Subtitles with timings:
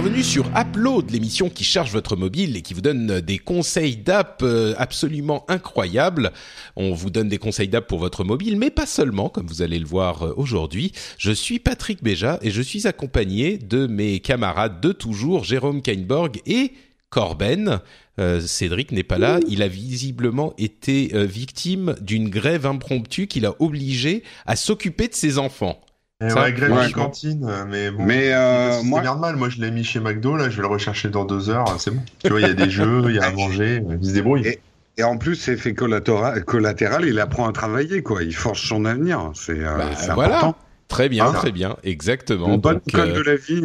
[0.00, 4.42] Bienvenue sur Upload, l'émission qui charge votre mobile et qui vous donne des conseils d'app
[4.44, 6.30] euh, absolument incroyables.
[6.76, 9.80] On vous donne des conseils d'app pour votre mobile, mais pas seulement, comme vous allez
[9.80, 10.92] le voir euh, aujourd'hui.
[11.18, 16.42] Je suis Patrick Béja et je suis accompagné de mes camarades de toujours, Jérôme Kainborg
[16.46, 16.74] et
[17.10, 17.80] Corben.
[18.20, 19.40] Euh, Cédric n'est pas là.
[19.48, 25.14] Il a visiblement été euh, victime d'une grève impromptue qui l'a obligé à s'occuper de
[25.14, 25.80] ses enfants.
[26.20, 28.02] Et Ça, ouais, grève ouais, de cantine, euh, mais bon.
[28.04, 30.68] Mais, euh, c'est moi- normal, moi je l'ai mis chez McDo, là, je vais le
[30.68, 32.02] rechercher dans deux heures, c'est bon.
[32.24, 34.46] Tu vois, il y a des jeux, il y a à manger, il se débrouille.
[34.46, 34.60] Et-
[34.96, 38.24] Et en plus, effet collatéral, collatéral, il apprend à travailler, quoi.
[38.24, 39.30] Il forge son avenir.
[39.36, 40.38] C'est euh, Bah, c'est voilà.
[40.38, 40.58] important.
[40.88, 42.48] Très bien, Hein très bien, exactement.
[42.52, 43.64] Une bonne Donc, école euh, de la vie.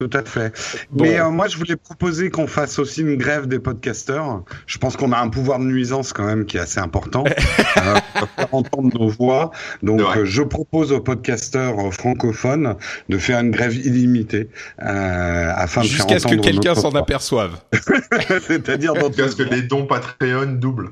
[0.00, 0.52] Tout à fait.
[0.90, 1.04] Bon.
[1.04, 4.42] Mais euh, moi, je voulais proposer qu'on fasse aussi une grève des podcasteurs.
[4.66, 7.22] Je pense qu'on a un pouvoir de nuisance quand même qui est assez important.
[7.76, 9.52] euh, pour faire entendre nos voix.
[9.84, 12.74] Donc, euh, je propose aux podcasteurs euh, francophones
[13.08, 14.48] de faire une grève illimitée
[14.82, 17.60] euh, afin de faire Jusqu'à ce que quelqu'un s'en aperçoive.
[18.48, 20.90] C'est-à-dire dans Parce que les dons Patreon doublent.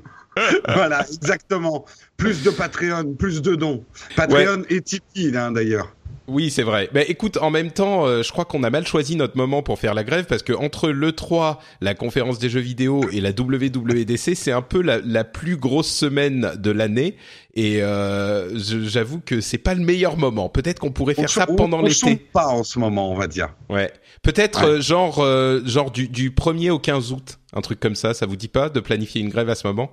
[0.75, 1.85] Voilà, exactement.
[2.17, 3.85] Plus de Patreon, plus de dons.
[4.15, 5.93] Patreon et Tipeee, hein, d'ailleurs.
[6.29, 6.89] Oui, c'est vrai.
[6.93, 9.79] Ben écoute, en même temps, euh, je crois qu'on a mal choisi notre moment pour
[9.79, 13.31] faire la grève parce que entre le 3, la conférence des jeux vidéo et la
[13.31, 17.17] WWDC, c'est un peu la, la plus grosse semaine de l'année
[17.55, 20.49] et euh, j'avoue que c'est pas le meilleur moment.
[20.49, 22.17] Peut-être qu'on pourrait faire ça on, pendant on l'été.
[22.17, 23.55] pas en ce moment, on va dire.
[23.69, 23.93] Ouais.
[24.23, 24.69] Peut-être Ouais.
[24.69, 28.15] euh, genre euh, genre du, du 1er au 15 août, un truc comme ça.
[28.15, 29.91] Ça vous dit pas de planifier une grève à ce moment?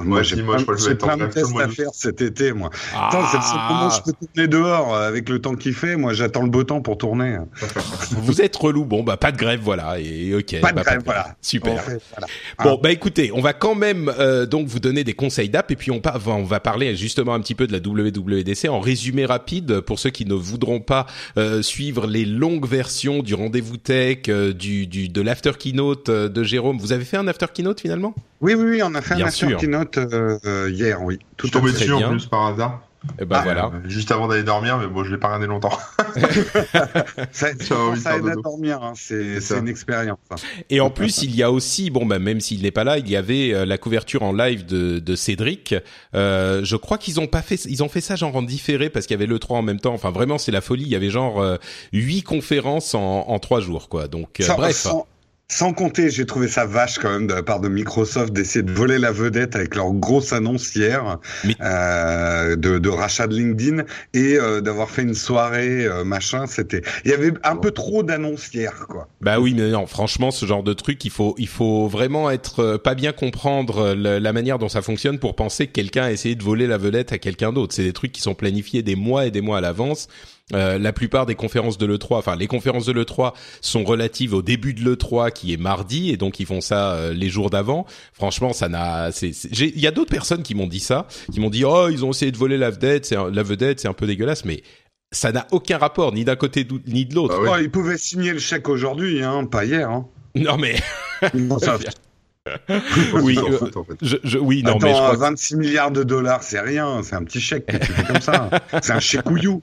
[0.00, 2.70] Moi, j'ai moi, plein, je plein de tests à faire cet été, moi.
[2.94, 5.74] Attends, c'est le seul moment où je peux tourner dehors euh, avec le temps qu'il
[5.74, 5.96] fait.
[5.96, 7.36] Moi, j'attends le beau temps pour tourner.
[8.12, 8.84] Vous êtes relou.
[8.84, 9.98] Bon, bah pas de grève, voilà.
[9.98, 10.60] Et ok.
[10.60, 11.34] Pas de bah, grève, voilà.
[11.42, 11.72] Super.
[11.72, 12.26] On fait- voilà.
[12.62, 15.76] Bon, bah écoutez, on va quand même euh, donc vous donner des conseils d'app et
[15.76, 19.26] puis on, pa- on va parler justement un petit peu de la WWDC en résumé
[19.26, 21.06] rapide pour ceux qui ne voudront pas
[21.38, 26.28] euh, suivre les longues versions du rendez-vous tech, euh, du, du de l'after keynote euh,
[26.28, 26.78] de Jérôme.
[26.78, 28.14] Vous avez fait un after keynote finalement?
[28.40, 29.58] Oui, oui, oui, on a fait Bien un after sûr.
[29.58, 31.18] keynote euh, euh, hier, oui.
[31.38, 32.08] Je suis Tout à tombé dessus bien.
[32.08, 32.82] en plus par hasard.
[33.20, 33.66] Eh ben Ah, voilà.
[33.66, 35.70] Euh, juste avant d'aller dormir, mais bon, je l'ai pas regardé longtemps.
[37.32, 38.92] Ça, aide à dormir, hein.
[38.96, 40.18] c'est une expérience.
[40.30, 40.36] hein.
[40.70, 43.08] Et en plus, il y a aussi, bon, bah, même s'il n'est pas là, il
[43.08, 45.74] y avait euh, la couverture en live de, de Cédric.
[46.14, 49.06] Euh, je crois qu'ils ont pas fait, ils ont fait ça genre en différé parce
[49.06, 49.94] qu'il y avait le 3 en même temps.
[49.94, 50.82] Enfin, vraiment, c'est la folie.
[50.84, 51.56] Il y avait genre euh,
[51.92, 54.08] huit conférences en, en trois jours, quoi.
[54.08, 54.74] Donc, euh, Sans, bref.
[54.76, 55.06] sans-
[55.50, 58.70] sans compter, j'ai trouvé ça vache quand même de la part de Microsoft d'essayer de
[58.70, 63.84] voler la vedette avec leur grosse annonce hier Mais- euh, de, de rachat de LinkedIn
[64.12, 66.46] et euh, d'avoir fait une soirée euh, machin.
[66.46, 69.08] C'était, il y avait un peu trop d'annonces hier, quoi.
[69.22, 72.60] Bah oui, mais non, franchement, ce genre de truc, il faut, il faut vraiment être
[72.60, 76.04] euh, pas bien comprendre euh, le- la manière dont ça fonctionne pour penser que quelqu'un
[76.04, 77.74] a essayé de voler la vedette à quelqu'un d'autre.
[77.74, 80.08] C'est des trucs qui sont planifiés des mois et des mois à l'avance.
[80.54, 84.40] Euh, la plupart des conférences de l'E3, enfin les conférences de l'E3 sont relatives au
[84.40, 87.84] début de l'E3 qui est mardi et donc ils font ça euh, les jours d'avant.
[88.14, 89.10] Franchement, ça n'a.
[89.22, 92.10] Il y a d'autres personnes qui m'ont dit ça, qui m'ont dit oh ils ont
[92.12, 94.62] essayé de voler la vedette, c'est un- la vedette, c'est un peu dégueulasse, mais
[95.12, 97.34] ça n'a aucun rapport ni d'un côté ni de l'autre.
[97.36, 97.48] Ah oui.
[97.52, 99.90] Oh, ils pouvaient signer le chèque aujourd'hui, hein, pas hier.
[99.90, 100.06] Hein.
[100.34, 100.76] Non mais
[101.34, 102.00] Microsoft.
[103.12, 103.94] Oui, Ils s'en euh, en fait.
[104.00, 106.60] je, je, oui non Attends, mais je crois à que 26 milliards de dollars, c'est
[106.60, 108.48] rien, c'est un petit chèque que tu fais comme ça.
[108.82, 109.60] C'est un chèque couillou.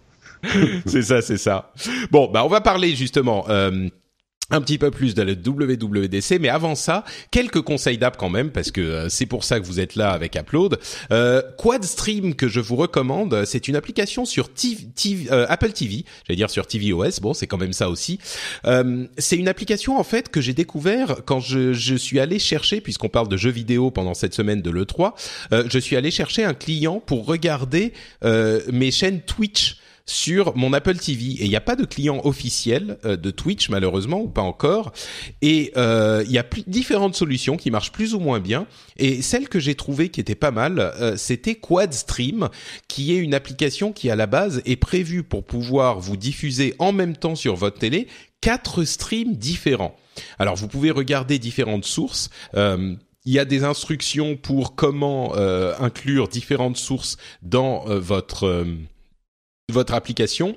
[0.86, 1.72] c'est ça, c'est ça.
[2.12, 3.46] Bon, bah on va parler justement.
[3.50, 3.90] Euh,
[4.52, 8.52] un petit peu plus de la WWDC, mais avant ça, quelques conseils d'app quand même,
[8.52, 10.80] parce que euh, c'est pour ça que vous êtes là avec Upload.
[11.12, 16.38] Euh, Quadstream que je vous recommande, c'est une application sur TV, euh, Apple TV, j'allais
[16.38, 18.20] dire sur tvOS, bon c'est quand même ça aussi.
[18.66, 22.82] Euh, c'est une application en fait que j'ai découvert quand je, je suis allé chercher,
[22.82, 25.14] puisqu'on parle de jeux vidéo pendant cette semaine de l'E3,
[25.54, 27.94] euh, je suis allé chercher un client pour regarder
[28.24, 32.22] euh, mes chaînes Twitch sur mon Apple TV et il n'y a pas de client
[32.24, 34.92] officiel euh, de Twitch malheureusement ou pas encore.
[35.42, 38.68] Et euh, il y a pl- différentes solutions qui marchent plus ou moins bien.
[38.98, 42.50] Et celle que j'ai trouvée qui était pas mal euh, c'était Quadstream
[42.88, 46.92] qui est une application qui à la base est prévue pour pouvoir vous diffuser en
[46.92, 48.08] même temps sur votre télé
[48.42, 49.96] quatre streams différents.
[50.38, 52.30] Alors vous pouvez regarder différentes sources.
[52.56, 58.46] Euh, il y a des instructions pour comment euh, inclure différentes sources dans euh, votre
[58.46, 58.66] euh,
[59.72, 60.56] votre application.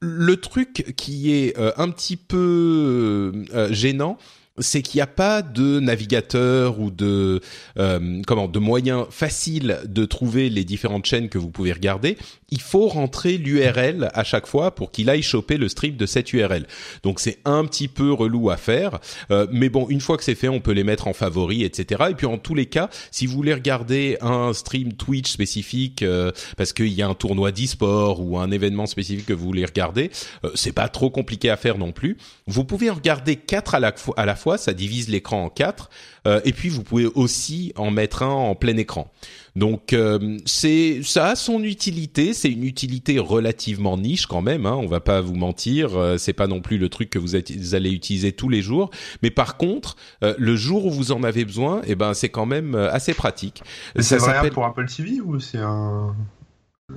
[0.00, 3.32] Le truc qui est un petit peu
[3.70, 4.18] gênant,
[4.58, 7.40] c'est qu'il n'y a pas de navigateur ou de
[7.78, 12.18] euh, comment de moyens faciles de trouver les différentes chaînes que vous pouvez regarder.
[12.50, 16.32] Il faut rentrer l'URL à chaque fois pour qu'il aille choper le stream de cette
[16.32, 16.66] URL.
[17.04, 18.98] Donc c'est un petit peu relou à faire,
[19.30, 22.06] euh, mais bon, une fois que c'est fait, on peut les mettre en favoris, etc.
[22.10, 26.32] Et puis en tous les cas, si vous voulez regarder un stream Twitch spécifique euh,
[26.56, 30.10] parce qu'il y a un tournoi d'e-sport ou un événement spécifique que vous voulez regarder,
[30.54, 32.16] c'est pas trop compliqué à faire non plus.
[32.46, 33.92] Vous pouvez en regarder quatre à la
[34.36, 35.90] fois ça divise l'écran en quatre.
[36.26, 39.10] Euh, et puis vous pouvez aussi en mettre un en plein écran.
[39.56, 44.66] Donc euh, c'est ça a son utilité, c'est une utilité relativement niche quand même.
[44.66, 47.34] Hein, on va pas vous mentir, euh, c'est pas non plus le truc que vous,
[47.34, 48.90] allez utiliser tous les jours.
[49.22, 52.74] Mais par contre, le jour où vous en avez besoin, eh ben c'est quand même
[52.74, 53.62] assez pratique.
[53.98, 56.14] C'est vrai pour Apple TV ou c'est un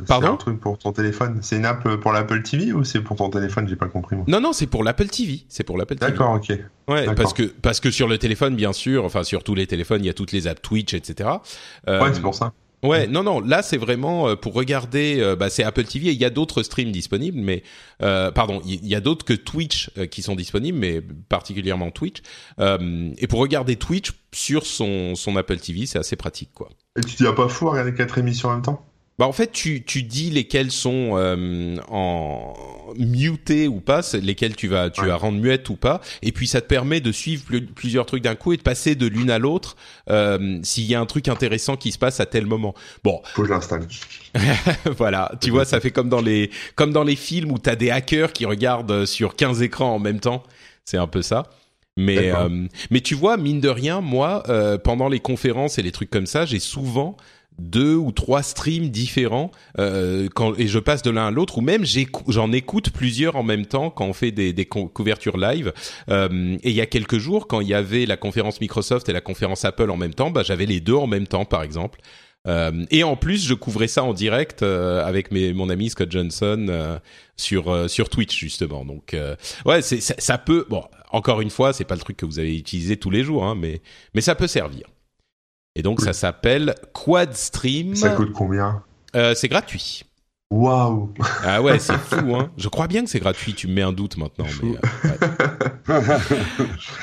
[0.07, 1.40] Pardon C'est un truc pour ton téléphone.
[1.42, 4.16] C'est une app pour l'Apple TV ou c'est pour ton téléphone J'ai pas compris.
[4.16, 4.25] Moi.
[4.28, 5.45] Non, non, c'est pour l'Apple TV.
[5.50, 6.12] C'est pour l'Apple TV.
[6.12, 6.57] D'accord, ok.
[6.88, 10.04] Ouais, parce que parce que sur le téléphone, bien sûr, enfin sur tous les téléphones,
[10.04, 11.30] il y a toutes les apps Twitch, etc.
[11.88, 12.54] Euh, ouais, c'est pour ça.
[12.84, 16.12] Ouais, non, non, là c'est vraiment euh, pour regarder, euh, bah, c'est Apple TV et
[16.12, 17.63] il y a d'autres streams disponibles, mais
[18.01, 22.22] euh, pardon, il y, a d'autres que Twitch qui sont disponibles, mais particulièrement Twitch.
[22.60, 26.69] et pour regarder Twitch sur son son Apple TV, c'est assez pratique, quoi.
[26.98, 28.86] Et tu dis pas fou à regarder quatre émissions en même temps?
[29.19, 32.54] Bah en fait, tu, tu dis lesquelles sont euh, en
[32.98, 36.62] muté ou pas, lesquelles tu vas tu vas rendre muette ou pas, et puis ça
[36.62, 37.44] te permet de suivre
[37.75, 39.75] plusieurs trucs d'un coup et de passer de l'une à l'autre
[40.10, 42.74] euh, s'il y a un truc intéressant qui se passe à tel moment.
[43.04, 43.21] Bon.
[43.36, 43.88] Faut que je l'installe.
[44.98, 47.92] voilà, tu vois, ça fait comme dans les comme dans les films où t'as des
[47.92, 50.44] hackers qui regardent sur 15 écrans en même temps.
[50.86, 51.44] C'est un peu ça.
[51.95, 55.92] Mais euh, mais tu vois, mine de rien, moi, euh, pendant les conférences et les
[55.92, 57.16] trucs comme ça, j'ai souvent
[57.60, 61.62] deux ou trois streams différents euh, quand, et je passe de l'un à l'autre ou
[61.62, 61.84] même
[62.28, 65.74] j'en écoute plusieurs en même temps quand on fait des, des couvertures live.
[66.10, 69.14] Euh, et il y a quelques jours quand il y avait la conférence Microsoft et
[69.14, 72.00] la conférence Apple en même temps bah, j'avais les deux en même temps par exemple.
[72.46, 76.12] Euh, et en plus je couvrais ça en direct euh, avec mes, mon ami Scott
[76.12, 77.00] Johnson euh,
[77.38, 78.84] sur euh, sur Twitch justement.
[78.84, 79.16] Donc
[79.66, 82.58] ouais ça, ça, peut bon encore une fois c'est pas le truc que vous allez
[82.58, 83.82] utiliser tous les jours hein, mais
[84.14, 84.88] mais ça peut servir
[85.75, 87.96] et donc ça s'appelle Quad Stream.
[87.96, 88.84] Ça coûte combien?
[89.16, 90.04] Euh, C'est gratuit.
[90.52, 91.12] Waouh
[91.44, 92.52] Ah ouais, c'est fou, hein.
[92.58, 93.56] Je crois bien que c'est gratuit.
[93.56, 94.75] Tu me mets un doute maintenant, mais
[95.90, 96.18] euh,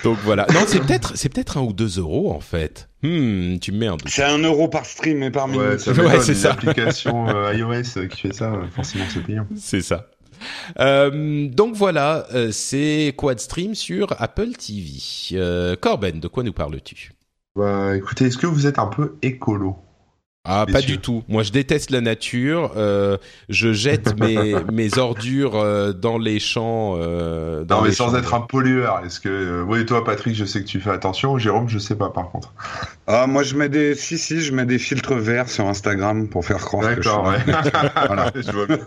[0.05, 0.47] donc voilà.
[0.55, 2.89] Non, c'est peut-être, c'est peut-être un ou deux euros en fait.
[3.03, 4.09] Hmm, tu me mets un doute.
[4.09, 5.85] C'est un euro par stream et par minute.
[5.89, 6.53] Ouais, c'est ça.
[6.53, 9.47] Application euh, iOS qui fait ça, forcément c'est payant.
[9.57, 10.07] C'est ça.
[10.79, 15.77] Euh, donc voilà, c'est Quad Stream sur Apple TV.
[15.81, 17.13] Corben, de quoi nous parles-tu?
[17.61, 19.77] Bah, écoutez, est-ce que vous êtes un peu écolo?
[20.45, 21.23] Ah, pas du tout.
[21.29, 22.73] Moi, je déteste la nature.
[22.77, 23.19] Euh,
[23.51, 26.95] je jette mes, mes ordures euh, dans les champs.
[26.97, 29.03] Euh, dans non, mais sans être un pollueur.
[29.05, 31.37] Est-ce que, euh, oui, toi, Patrick, je sais que tu fais attention.
[31.37, 32.55] Jérôme, je sais pas, par contre.
[33.07, 36.43] Ah, moi, je mets des, si, si, je mets des filtres verts sur Instagram pour
[36.43, 37.09] faire croire que je.
[37.09, 37.39] D'accord, ouais.
[38.07, 38.33] voilà.
[38.35, 38.79] je vois bien.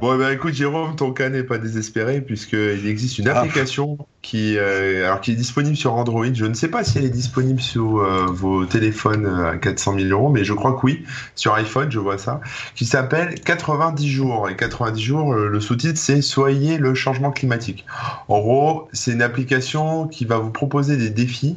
[0.00, 3.40] Bon, bah, écoute, Jérôme, ton cas n'est pas désespéré puisqu'il existe une ah.
[3.40, 6.26] application qui, alors, qui est disponible sur Android.
[6.32, 10.30] Je ne sais pas si elle est disponible sur vos téléphones à 400 000 euros,
[10.30, 12.40] mais je crois oui, sur iPhone, je vois ça,
[12.74, 14.48] qui s'appelle 90 jours.
[14.48, 17.86] Et 90 jours, euh, le sous-titre, c'est Soyez le changement climatique.
[18.28, 21.56] En gros, c'est une application qui va vous proposer des défis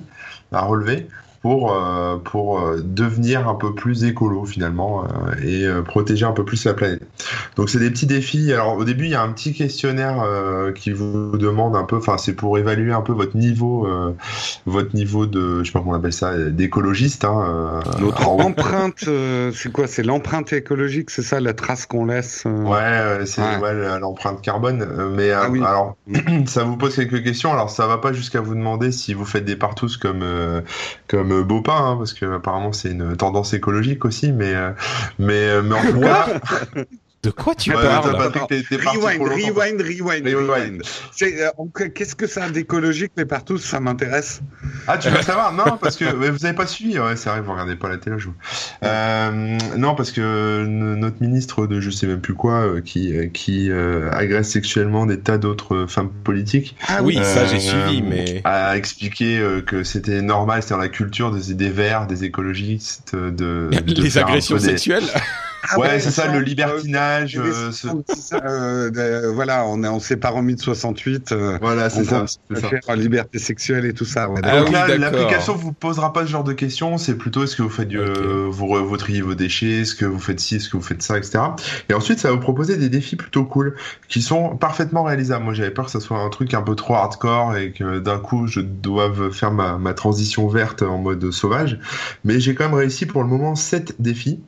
[0.51, 1.07] à relever
[1.41, 6.43] pour euh, pour euh, devenir un peu plus écolo finalement euh, et protéger un peu
[6.43, 7.01] plus la planète.
[7.55, 8.51] Donc c'est des petits défis.
[8.51, 10.23] Alors au début il y a un petit questionnaire
[10.75, 13.87] qui vous demande un peu, enfin c'est pour évaluer un peu votre niveau
[14.65, 17.25] votre niveau de je sais pas comment on appelle ça d'écologiste.
[17.25, 19.09] Hein, L'empreinte
[19.53, 19.87] c'est quoi?
[19.87, 22.43] C'est l'empreinte écologique, c'est ça la trace qu'on laisse.
[22.45, 23.99] Ouais c'est ouais.
[23.99, 24.87] l'empreinte carbone.
[25.15, 25.95] Mais ah alors
[26.45, 27.51] ça vous pose quelques questions.
[27.51, 30.23] Alors ça va pas jusqu'à vous demander si vous faites des partous comme
[31.07, 34.71] comme beau pas, hein, parce que apparemment c'est une tendance écologique aussi, mais euh,
[35.17, 36.27] mais euh, mais en tout cas.
[37.21, 40.81] De quoi tu parles rewind, rewind, rewind, rewind,
[41.21, 44.39] euh, Qu'est-ce que ça a d'écologique, mais partout, ça m'intéresse.
[44.87, 45.51] Ah, tu veux savoir?
[45.51, 46.97] Non, parce que vous n'avez pas suivi.
[46.97, 48.29] Ouais, c'est vrai, vous regardez pas la télé, je
[48.85, 53.69] euh, Non, parce que notre ministre de je sais même plus quoi, euh, qui qui
[53.69, 56.77] agresse sexuellement des tas d'autres femmes politiques.
[56.87, 61.31] Ah oui, ça j'ai suivi, mais a expliqué que c'était normal, c'était dans la culture
[61.31, 65.03] des, des verts, des écologistes, de, les agressions sexuelles.
[65.69, 67.37] Ah ouais, c'est ça, le libertinage.
[67.37, 67.71] Euh,
[68.33, 71.33] euh, voilà, on, est, on sépare en 1068.
[71.61, 72.25] voilà, c'est ça.
[72.27, 72.95] ça.
[72.95, 74.27] liberté sexuelle et tout ça.
[74.27, 76.97] Donc là, l'application vous posera pas ce genre de questions.
[76.97, 80.19] C'est plutôt est-ce que vous faites du, vous, vous triez vos déchets, est-ce que vous
[80.19, 81.39] faites ci, est-ce que vous faites ça, etc.
[81.89, 83.75] Et ensuite, ça va vous proposer des défis plutôt cool
[84.07, 85.43] qui sont parfaitement réalisables.
[85.43, 88.19] Moi, j'avais peur que ça soit un truc un peu trop hardcore et que d'un
[88.19, 91.79] coup, je doive faire ma, ma transition verte en mode sauvage.
[92.23, 94.39] Mais j'ai quand même réussi pour le moment 7 défis.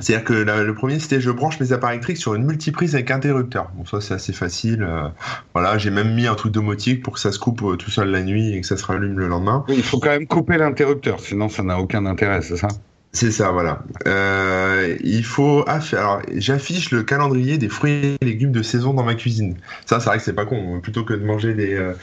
[0.00, 3.70] C'est-à-dire que le premier, c'était je branche mes appareils électriques sur une multiprise avec interrupteur.
[3.74, 4.82] Bon, ça, c'est assez facile.
[4.82, 5.08] Euh,
[5.54, 8.10] voilà, j'ai même mis un truc domotique pour que ça se coupe euh, tout seul
[8.10, 9.64] la nuit et que ça se rallume le lendemain.
[9.68, 12.68] il faut quand même couper l'interrupteur, sinon ça n'a aucun intérêt, c'est ça?
[13.12, 13.82] C'est ça, voilà.
[14.06, 19.14] Euh, il faut alors j'affiche le calendrier des fruits et légumes de saison dans ma
[19.14, 19.56] cuisine.
[19.86, 20.80] Ça, c'est vrai que c'est pas con.
[20.82, 21.94] Plutôt que de manger des euh,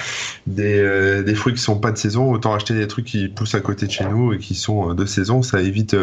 [0.47, 3.53] des, euh, des, fruits qui sont pas de saison, autant acheter des trucs qui poussent
[3.53, 5.43] à côté de chez nous et qui sont de saison.
[5.43, 5.95] Ça évite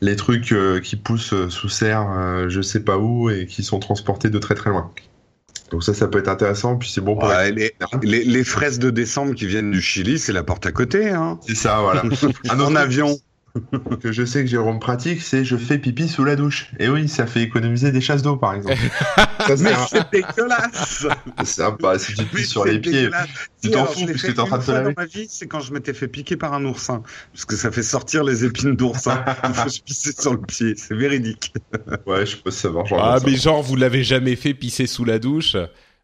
[0.00, 4.38] les trucs qui poussent sous serre, je sais pas où et qui sont transportés de
[4.38, 4.90] très très loin.
[5.70, 6.76] Donc ça, ça peut être intéressant.
[6.76, 7.30] Puis c'est bon pour
[8.02, 11.10] les, les, fraises de décembre qui viennent du Chili, c'est la porte à côté.
[11.10, 11.38] Hein.
[11.46, 12.02] C'est ça, voilà.
[12.50, 13.16] Un avion
[14.00, 16.70] que je sais que Jérôme pratique, c'est je fais pipi sous la douche.
[16.78, 18.76] Et oui, ça fait économiser des chasses d'eau, par exemple.
[19.16, 21.06] ça, mais c'est dégueulasse
[21.38, 23.10] C'est sympa, si tu pisses sur les pieds,
[23.62, 24.94] tu t'en fous puisque t'es en train de te laver.
[24.94, 27.02] Dans ma vie, c'est quand je m'étais fait piquer par un oursin.
[27.32, 29.24] Parce que ça fait sortir les épines d'oursin.
[29.44, 30.74] Il faut se pisser sur le pied.
[30.76, 31.52] C'est véridique.
[32.06, 32.86] ouais, je peux savoir.
[32.98, 35.56] Ah, mais genre, vous l'avez jamais fait pisser sous la douche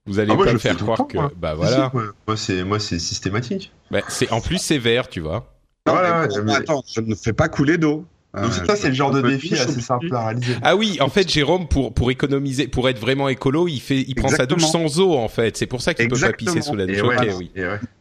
[0.07, 1.91] vous allez ah, pas me faire croire que, bah voilà.
[2.29, 3.73] moi c'est moi c'est systématique.
[3.91, 5.56] Bah, c'est en plus sévère, tu vois.
[5.87, 8.05] Voilà, Attends, je ne fais pas couler d'eau.
[8.35, 10.57] Donc ça, c'est le genre de défi assez simple à réaliser.
[10.63, 14.15] Ah oui, en fait, Jérôme, pour pour économiser, pour être vraiment écolo, il fait, il
[14.15, 15.57] prend sa douche sans eau, en fait.
[15.57, 17.01] C'est pour ça qu'il peut pas pisser sous la douche.
[17.01, 17.51] Ouais, oui.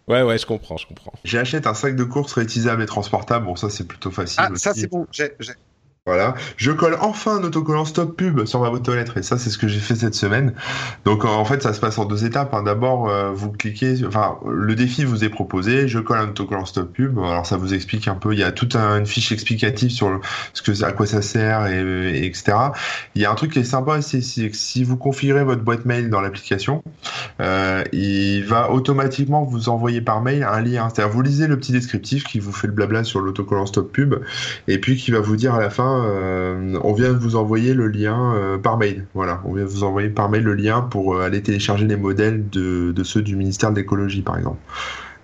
[0.07, 0.21] ouais.
[0.23, 1.13] ouais, je comprends, je comprends.
[1.23, 3.45] J'achète un sac de course réutilisable et transportable.
[3.45, 4.43] Bon, ça, c'est plutôt facile.
[4.43, 5.07] Ah, ça, c'est bon.
[5.11, 5.31] J'ai,
[6.07, 6.35] voilà.
[6.57, 9.49] Je colle enfin un autocollant stop pub sur ma boîte aux lettres et ça c'est
[9.49, 10.53] ce que j'ai fait cette semaine.
[11.03, 12.53] Donc en fait ça se passe en deux étapes.
[12.53, 12.61] Hein.
[12.61, 16.93] D'abord euh, vous cliquez, enfin le défi vous est proposé, je colle un autocollant stop
[16.93, 17.17] pub.
[17.17, 20.21] Alors ça vous explique un peu, il y a toute une fiche explicative sur
[20.53, 22.55] ce que à quoi ça sert et, etc.
[23.15, 26.11] Il y a un truc qui est sympa, c'est si vous configurez votre boîte mail
[26.11, 26.83] dans l'application,
[27.41, 30.87] euh, il va automatiquement vous envoyer par mail un lien.
[30.93, 34.17] C'est-à-dire vous lisez le petit descriptif qui vous fait le blabla sur l'autocollant stop pub
[34.67, 37.73] et puis qui va vous dire à la fin euh, on vient de vous envoyer
[37.73, 39.05] le lien euh, par mail.
[39.13, 41.95] Voilà, on vient de vous envoyer par mail le lien pour euh, aller télécharger les
[41.95, 44.59] modèles de, ceux du ministère de l'écologie, par exemple.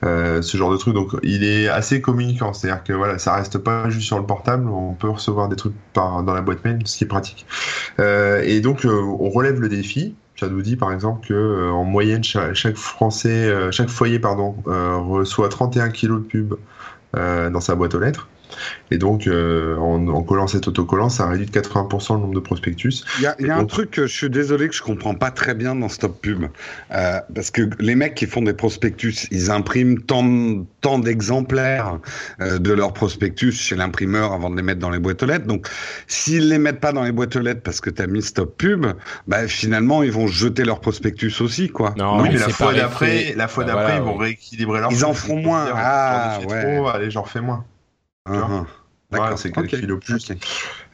[0.04, 0.94] ce genre de truc.
[0.94, 2.54] Donc, il est assez communicant.
[2.54, 4.68] C'est-à-dire que voilà, ça reste pas juste sur le portable.
[4.68, 7.46] On peut recevoir des trucs dans la boîte mail, ce qui est pratique.
[8.00, 10.16] et donc, on relève le défi.
[10.40, 15.90] Ça nous dit par exemple que en moyenne chaque, Français, chaque foyer pardon, reçoit 31
[15.90, 16.56] kilos de pub
[17.14, 18.28] dans sa boîte aux lettres.
[18.92, 23.04] Et donc, euh, en, collant cet autocollant, ça réduit de 80% le nombre de prospectus.
[23.20, 25.76] Il y a, un truc que je suis désolé que je comprends pas très bien
[25.76, 26.46] dans Stop Pub.
[26.92, 32.00] Euh, parce que les mecs qui font des prospectus, ils impriment tant, tant d'exemplaires
[32.42, 35.48] euh, de leurs prospectus chez l'imprimeur avant de les mettre dans les boîtes aux lettres.
[35.48, 35.68] Donc,
[36.08, 38.58] s'ils les mettent pas dans les boîtes aux lettres parce que tu as mis Stop
[38.58, 38.86] Pub,
[39.28, 41.94] bah, finalement, ils vont jeter leurs prospectus aussi, quoi.
[41.98, 45.38] Non, mais, la fois d'après, la fois d'après, ils vont rééquilibrer leur Ils en font
[45.38, 45.68] moins.
[45.74, 46.78] Ah, ouais.
[46.78, 47.66] Trop, allez, j'en fais moins.
[48.26, 48.81] 嗯嗯
[49.12, 49.52] Voilà, c'est
[49.98, 50.32] plus.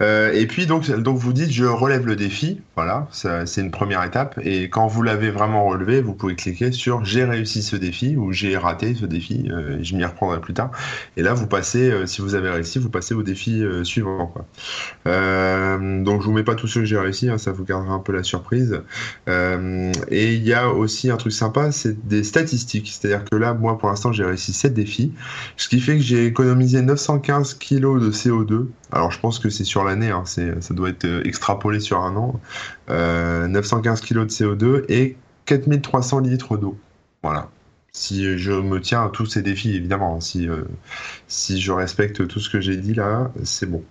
[0.02, 4.04] Euh, et puis donc, donc vous dites je relève le défi, voilà, c'est une première
[4.04, 4.40] étape.
[4.44, 8.32] Et quand vous l'avez vraiment relevé, vous pouvez cliquer sur j'ai réussi ce défi ou
[8.32, 9.48] j'ai raté ce défi.
[9.52, 10.72] Euh, je m'y reprendrai plus tard.
[11.16, 14.28] Et là vous passez, euh, si vous avez réussi, vous passez au défi suivant.
[14.28, 14.46] Quoi.
[15.06, 18.00] Donc je vous mets pas tout ce que j'ai réussi, hein, ça vous gardera un
[18.00, 18.82] peu la surprise.
[19.28, 22.90] et il y a aussi un truc sympa, c'est des statistiques.
[22.92, 25.14] C'est-à-dire que là, moi pour l'instant j'ai réussi 7 défis,
[25.56, 29.64] ce qui fait que j'ai économisé 915 kg de CO2 alors je pense que c'est
[29.64, 32.40] sur l'année, hein, ça doit être euh, extrapolé sur un an.
[32.90, 36.78] 915 kg de CO2 et 4300 litres d'eau.
[37.22, 37.50] Voilà.
[37.92, 40.64] Si je me tiens à tous ces défis, évidemment, hein, si, euh,
[41.28, 43.84] si je respecte tout ce que j'ai dit là, c'est bon.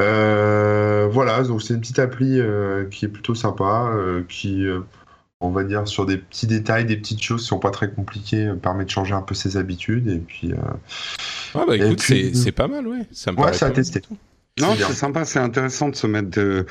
[0.00, 2.40] Euh, voilà, donc c'est une petite appli
[2.90, 3.92] qui est plutôt sympa,
[4.28, 4.64] qui
[5.42, 8.50] on va dire sur des petits détails, des petites choses qui sont pas très compliquées,
[8.62, 10.52] permet de changer un peu ses habitudes et puis.
[11.54, 13.06] ah bah écoute, c'est pas mal, ouais.
[13.12, 14.00] Ça me ouais, ça a testé.
[14.00, 14.16] Tout.
[14.60, 16.66] Non, c'est sympa, c'est intéressant de se mettre de.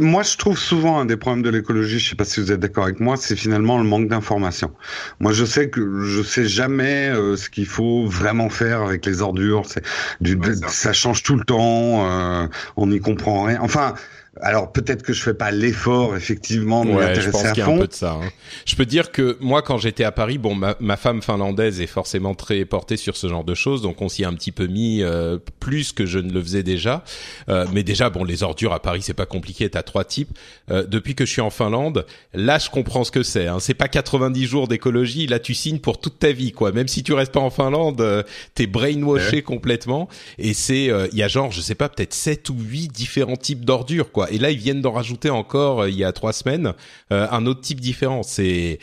[0.00, 2.60] moi, je trouve souvent un des problèmes de l'écologie, je sais pas si vous êtes
[2.60, 4.72] d'accord avec moi, c'est finalement le manque d'information.
[5.20, 9.20] Moi, je sais que je sais jamais euh, ce qu'il faut vraiment faire avec les
[9.20, 9.64] ordures.
[9.66, 9.84] C'est
[10.22, 10.94] du, ça.
[10.94, 12.06] change tout le temps.
[12.06, 13.58] Euh, on n'y comprend rien.
[13.60, 13.92] Enfin,
[14.40, 17.58] alors peut-être que je fais pas l'effort effectivement de ouais, m'intéresser je pense à qu'il
[17.58, 17.76] y a fond.
[17.76, 18.12] un peu de ça.
[18.12, 18.30] Hein.
[18.64, 21.86] Je peux dire que moi, quand j'étais à Paris, bon, ma, ma, femme finlandaise est
[21.86, 24.66] forcément très portée sur ce genre de choses, donc on s'y a un petit peu
[24.66, 27.04] mis euh, plus que je ne le faisais déjà.
[27.50, 29.68] Euh, mais déjà, bon, les ordures à Paris, c'est pas compliqué.
[29.68, 30.30] T'as trois types.
[30.70, 33.46] Euh, depuis que je suis en Finlande, là, je comprends ce que c'est.
[33.46, 33.58] Hein.
[33.60, 35.26] C'est pas 90 jours d'écologie.
[35.26, 36.72] Là, tu signes pour toute ta vie, quoi.
[36.72, 38.22] Même si tu restes pas en Finlande, euh,
[38.54, 39.42] t'es brainwashé ouais.
[39.42, 40.08] complètement.
[40.38, 43.36] Et c'est, euh, il y a genre, je sais pas, peut-être sept ou huit différents
[43.36, 44.21] types d'ordures, quoi.
[44.30, 46.74] Et là, ils viennent d'en rajouter encore euh, il y a trois semaines
[47.10, 48.22] un autre type différent.
[48.22, 48.78] C'est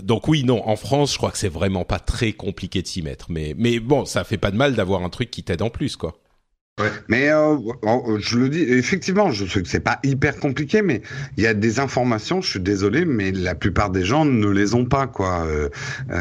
[0.00, 3.02] donc oui, non, en France, je crois que c'est vraiment pas très compliqué de s'y
[3.02, 3.26] mettre.
[3.30, 5.96] Mais, mais bon, ça fait pas de mal d'avoir un truc qui t'aide en plus,
[5.96, 6.21] quoi.
[6.80, 6.88] Ouais.
[7.08, 7.58] Mais euh,
[8.18, 11.02] je le dis, effectivement, je sais que c'est pas hyper compliqué, mais
[11.36, 12.40] il y a des informations.
[12.40, 15.44] Je suis désolé, mais la plupart des gens ne les ont pas, quoi.
[15.44, 15.68] Euh,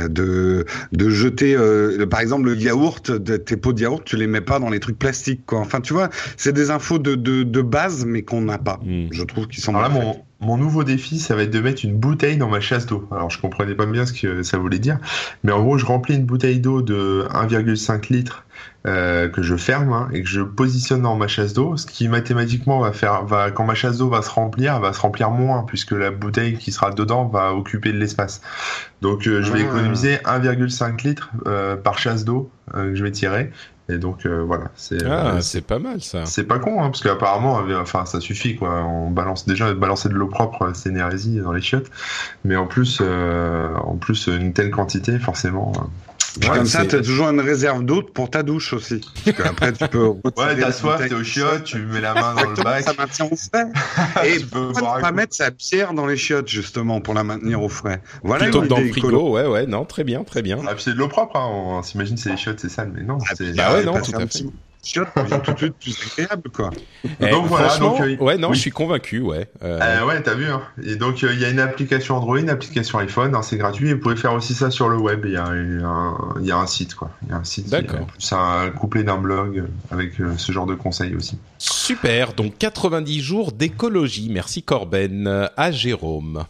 [0.10, 4.27] de de jeter, euh, par exemple, le yaourt, de, tes pots de yaourt, tu les
[4.27, 5.60] mets pas dans les trucs plastiques, quoi.
[5.60, 8.81] Enfin, tu vois, c'est des infos de de, de base, mais qu'on n'a pas.
[8.84, 9.08] Mmh.
[9.12, 9.74] Je trouve qu'ils sont.
[9.74, 12.60] Alors là, mon, mon nouveau défi, ça va être de mettre une bouteille dans ma
[12.60, 13.08] chasse d'eau.
[13.12, 14.98] Alors, je comprenais pas bien ce que ça voulait dire,
[15.43, 18.46] mais en gros, je remplis une bouteille d'eau de 1,5 litres
[18.88, 22.07] euh, que je ferme hein, et que je positionne dans ma chasse d'eau, ce qui
[22.07, 25.29] mathématiquement va faire, va quand ma chasse d'eau va se remplir, elle va se remplir
[25.29, 28.41] moins puisque la bouteille qui sera dedans va occuper de l'espace.
[29.03, 33.51] Donc, euh, je vais économiser 1,5 litres euh, par chasse d'eau que je vais tirer.
[33.89, 36.25] Et donc voilà, c'est ah, c'est pas mal ça.
[36.25, 38.85] C'est pas con hein, parce qu'apparemment, enfin ça suffit quoi.
[38.85, 41.91] On balance déjà balancer de l'eau propre, c'est une hérésie dans les chiottes,
[42.45, 45.73] mais en plus, euh, en plus une telle quantité, forcément.
[46.39, 49.01] Ouais, comme ça, tu as toujours une réserve d'eau pour ta douche aussi.
[49.25, 50.07] Parce qu'après, tu peux.
[50.38, 52.83] ouais, t'as soif, t'es au chiottes, tu mets la main dans le bac.
[52.83, 53.67] Ça maintient au frais.
[54.25, 57.69] Et tu peux pas mettre sa pierre dans les chiottes, justement, pour la maintenir au
[57.69, 58.01] frais?
[58.23, 60.59] Voilà Plutôt que dans le frigo, ouais, ouais, non, très bien, très bien.
[60.67, 61.47] Ah, c'est de l'eau propre, hein.
[61.50, 63.17] on s'imagine c'est les chiottes, c'est sale, mais non.
[63.29, 63.53] Ah, c'est...
[63.55, 64.45] bah ouais, non, tout à fait
[64.83, 66.69] chiottes devient tout de suite plus agréable, quoi.
[67.19, 68.55] Eh, donc voilà, donc, euh, ouais, non, oui.
[68.55, 69.47] je suis convaincu, ouais.
[69.63, 69.79] Euh...
[69.81, 70.47] Euh, ouais, t'as vu.
[70.47, 70.61] Hein.
[70.83, 73.89] Et donc il y a une application Android, une application iPhone, hein, c'est gratuit.
[73.89, 75.23] Et vous pouvez faire aussi ça sur le web.
[75.25, 77.11] Il y a un, il y a un site, quoi.
[77.23, 77.69] Il y a un site.
[77.69, 78.07] D'accord.
[78.19, 81.38] C'est un couplé d'un blog avec ce genre de conseils aussi.
[81.57, 82.33] Super.
[82.33, 84.29] Donc 90 jours d'écologie.
[84.31, 85.50] Merci Corben.
[85.55, 86.45] À Jérôme.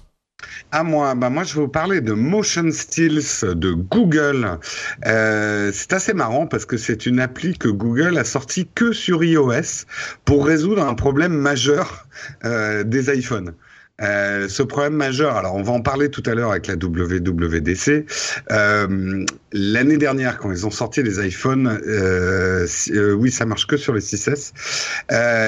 [0.71, 4.59] À moi, bah moi je vais vous parler de Motion Stills de Google.
[5.05, 9.23] Euh, c'est assez marrant parce que c'est une appli que Google a sortie que sur
[9.23, 9.85] iOS
[10.25, 12.07] pour résoudre un problème majeur
[12.45, 13.53] euh, des iPhones.
[14.01, 18.05] Euh, ce problème majeur, alors on va en parler tout à l'heure avec la WWDC.
[18.51, 22.65] Euh, L'année dernière, quand ils ont sorti les iPhones, euh,
[23.13, 24.53] oui, ça marche que sur les 6S.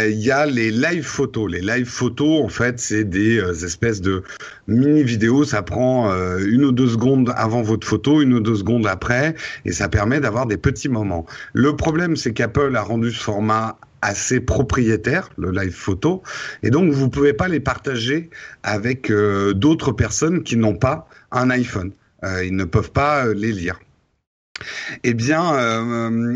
[0.10, 1.50] Il y a les live photos.
[1.50, 4.24] Les live photos, en fait, c'est des espèces de
[4.68, 5.46] mini vidéos.
[5.46, 9.72] Ça prend une ou deux secondes avant votre photo, une ou deux secondes après, et
[9.72, 11.26] ça permet d'avoir des petits moments.
[11.54, 16.22] Le problème, c'est qu'Apple a rendu ce format assez propriétaire, le live photo,
[16.62, 18.30] et donc vous pouvez pas les partager
[18.62, 21.92] avec euh, d'autres personnes qui n'ont pas un iPhone.
[22.26, 23.80] Euh, ils ne peuvent pas euh, les lire.
[25.04, 25.58] Eh bien,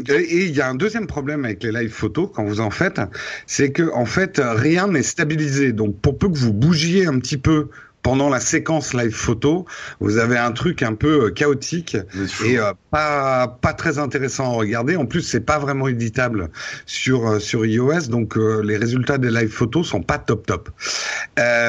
[0.10, 3.00] et il y a un deuxième problème avec les live photos quand vous en faites,
[3.46, 5.72] c'est que en fait rien n'est stabilisé.
[5.72, 7.70] Donc pour peu que vous bougiez un petit peu
[8.08, 9.66] pendant la séquence live photo,
[10.00, 11.98] vous avez un truc un peu chaotique
[12.46, 14.96] et euh, pas pas très intéressant à regarder.
[14.96, 16.50] En plus, c'est pas vraiment éditable
[16.86, 20.70] sur euh, sur iOS, donc euh, les résultats des live photos sont pas top top.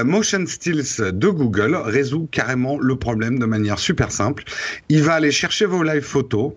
[0.05, 4.45] Motion Stills de Google résout carrément le problème de manière super simple.
[4.89, 6.53] Il va aller chercher vos live photos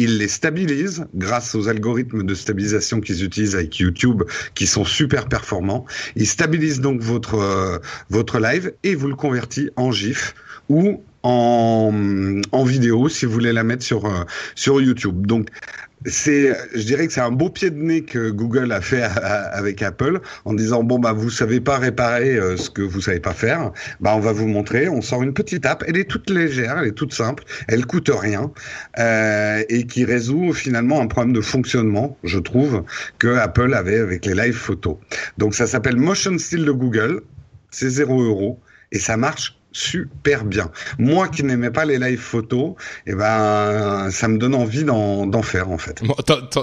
[0.00, 4.22] il les stabilise grâce aux algorithmes de stabilisation qu'ils utilisent avec YouTube
[4.54, 5.84] qui sont super performants.
[6.16, 10.34] Il stabilise donc votre euh, votre live et vous le convertit en GIF
[10.70, 15.26] ou en, en vidéo si vous voulez la mettre sur euh, sur YouTube.
[15.26, 15.48] Donc
[16.06, 19.82] c'est, je dirais que c'est un beau pied de nez que Google a fait avec
[19.82, 23.34] Apple en disant bon bah vous savez pas réparer euh, ce que vous savez pas
[23.34, 24.88] faire, bah on va vous montrer.
[24.88, 28.10] On sort une petite app, elle est toute légère, elle est toute simple, elle coûte
[28.12, 28.50] rien
[28.98, 32.84] euh, et qui résout finalement un problème de fonctionnement, je trouve,
[33.18, 34.96] que Apple avait avec les live photos.
[35.36, 37.20] Donc ça s'appelle Motion Still de Google,
[37.70, 38.58] c'est 0 euros
[38.92, 40.70] et ça marche super bien.
[40.98, 42.74] Moi qui n'aimais pas les live photos,
[43.06, 46.02] et eh ben ça me donne envie d'en faire en fait.
[46.02, 46.14] Bon,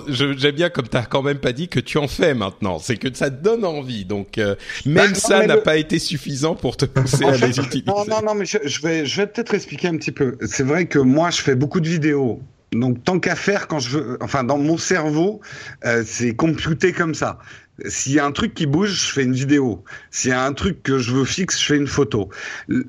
[0.07, 3.13] j'aime bien comme t'as quand même pas dit que tu en fais maintenant, c'est que
[3.13, 4.05] ça te donne envie.
[4.05, 5.63] Donc euh, même bah, ça n'a le...
[5.63, 7.83] pas été suffisant pour te pousser à les utiliser.
[7.87, 10.37] Non non non mais je, je vais je vais peut-être expliquer un petit peu.
[10.45, 12.41] C'est vrai que moi je fais beaucoup de vidéos.
[12.73, 15.39] Donc tant qu'à faire quand je veux, enfin dans mon cerveau,
[15.85, 17.39] euh, c'est computé comme ça.
[17.85, 19.83] S'il y a un truc qui bouge, je fais une vidéo.
[20.09, 22.29] S'il y a un truc que je veux fixe, je fais une photo.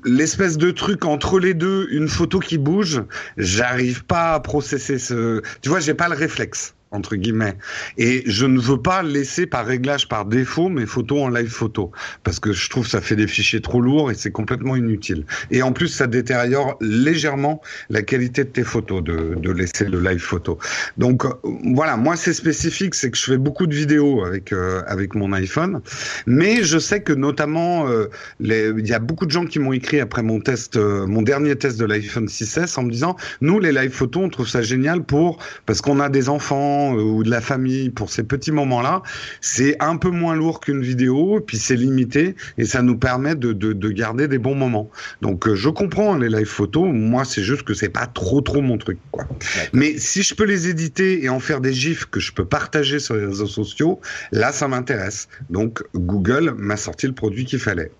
[0.03, 3.03] L'espèce de truc entre les deux, une photo qui bouge,
[3.37, 5.41] j'arrive pas à processer ce.
[5.61, 6.73] Tu vois, j'ai pas le réflexe.
[6.91, 7.55] Entre guillemets.
[7.97, 11.91] Et je ne veux pas laisser par réglage par défaut mes photos en live photo
[12.23, 15.25] parce que je trouve ça fait des fichiers trop lourds et c'est complètement inutile.
[15.51, 19.99] Et en plus, ça détériore légèrement la qualité de tes photos de, de laisser le
[19.99, 20.57] live photo.
[20.97, 21.29] Donc euh,
[21.75, 25.31] voilà, moi c'est spécifique, c'est que je fais beaucoup de vidéos avec euh, avec mon
[25.33, 25.81] iPhone,
[26.25, 28.07] mais je sais que notamment euh,
[28.39, 31.79] il y a beaucoup de gens qui m'ont écrit après mon test, mon dernier test
[31.79, 35.37] de l'iPhone 6S en me disant nous les live photos on trouve ça génial pour
[35.65, 39.01] parce qu'on a des enfants euh, ou de la famille pour ces petits moments-là,
[39.41, 43.53] c'est un peu moins lourd qu'une vidéo, puis c'est limité et ça nous permet de,
[43.53, 44.89] de, garder des bons moments.
[45.21, 48.61] Donc euh, je comprends les live photos, moi c'est juste que c'est pas trop trop
[48.61, 49.25] mon truc quoi.
[49.73, 52.99] Mais si je peux les éditer et en faire des gifs que je peux partager
[52.99, 53.99] sur les réseaux sociaux,
[54.31, 55.27] là ça m'intéresse.
[55.49, 57.91] Donc Google m'a sorti le produit qu'il fallait.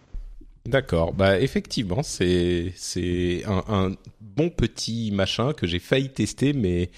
[0.65, 6.89] D'accord, bah effectivement c'est c'est un, un, bon petit machin que j'ai failli tester mais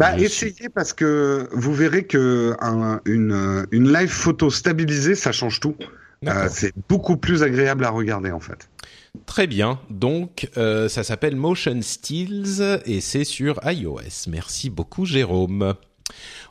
[0.00, 2.56] bah, essayez parce que vous verrez que
[3.04, 5.76] une, une live photo stabilisée, ça change tout.
[6.26, 8.68] Euh, c'est beaucoup plus agréable à regarder en fait.
[9.26, 9.80] Très bien.
[9.88, 14.28] Donc, euh, ça s'appelle Motion Stills et c'est sur iOS.
[14.28, 15.74] Merci beaucoup, Jérôme.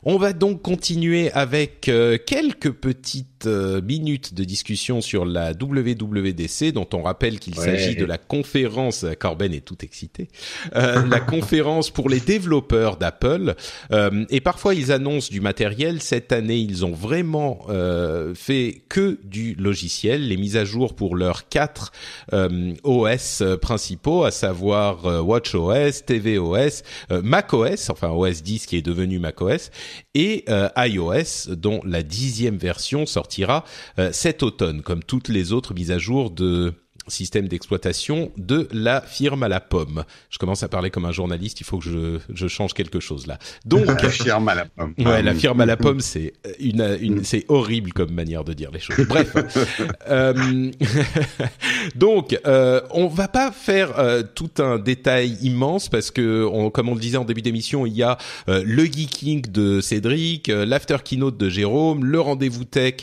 [0.02, 6.72] On va donc continuer avec euh, quelques petites euh, minutes de discussion sur la WWDC,
[6.72, 9.04] dont on rappelle qu'il s'agit de la conférence.
[9.18, 10.28] Corben est tout excité.
[10.74, 13.54] Euh, la conférence pour les développeurs d'Apple.
[14.30, 16.00] et parfois ils annoncent du matériel.
[16.00, 17.66] Cette année, ils ont vraiment
[18.34, 21.92] fait que du logiciel, les mises à jour pour leurs quatre
[22.84, 26.82] OS principaux, à savoir WatchOS, tvOS,
[27.22, 29.70] macOS, enfin OS 10 qui est devenu macOS
[30.14, 33.64] et euh, iOS dont la dixième version sortira
[33.98, 36.74] euh, cet automne, comme toutes les autres mises à jour de
[37.10, 40.04] système d'exploitation de la firme à la pomme.
[40.30, 43.26] Je commence à parler comme un journaliste, il faut que je, je change quelque chose
[43.26, 43.38] là.
[43.64, 44.94] Donc la firme à la pomme.
[44.98, 48.70] Ouais, la firme à la pomme, c'est une, une c'est horrible comme manière de dire
[48.70, 49.06] les choses.
[49.06, 49.34] Bref.
[50.08, 50.70] euh,
[51.94, 56.88] donc euh, on va pas faire euh, tout un détail immense parce que on, comme
[56.88, 58.18] on le disait en début d'émission, il y a
[58.48, 62.94] euh, le geeking de Cédric, l'after keynote de Jérôme, le rendez-vous tech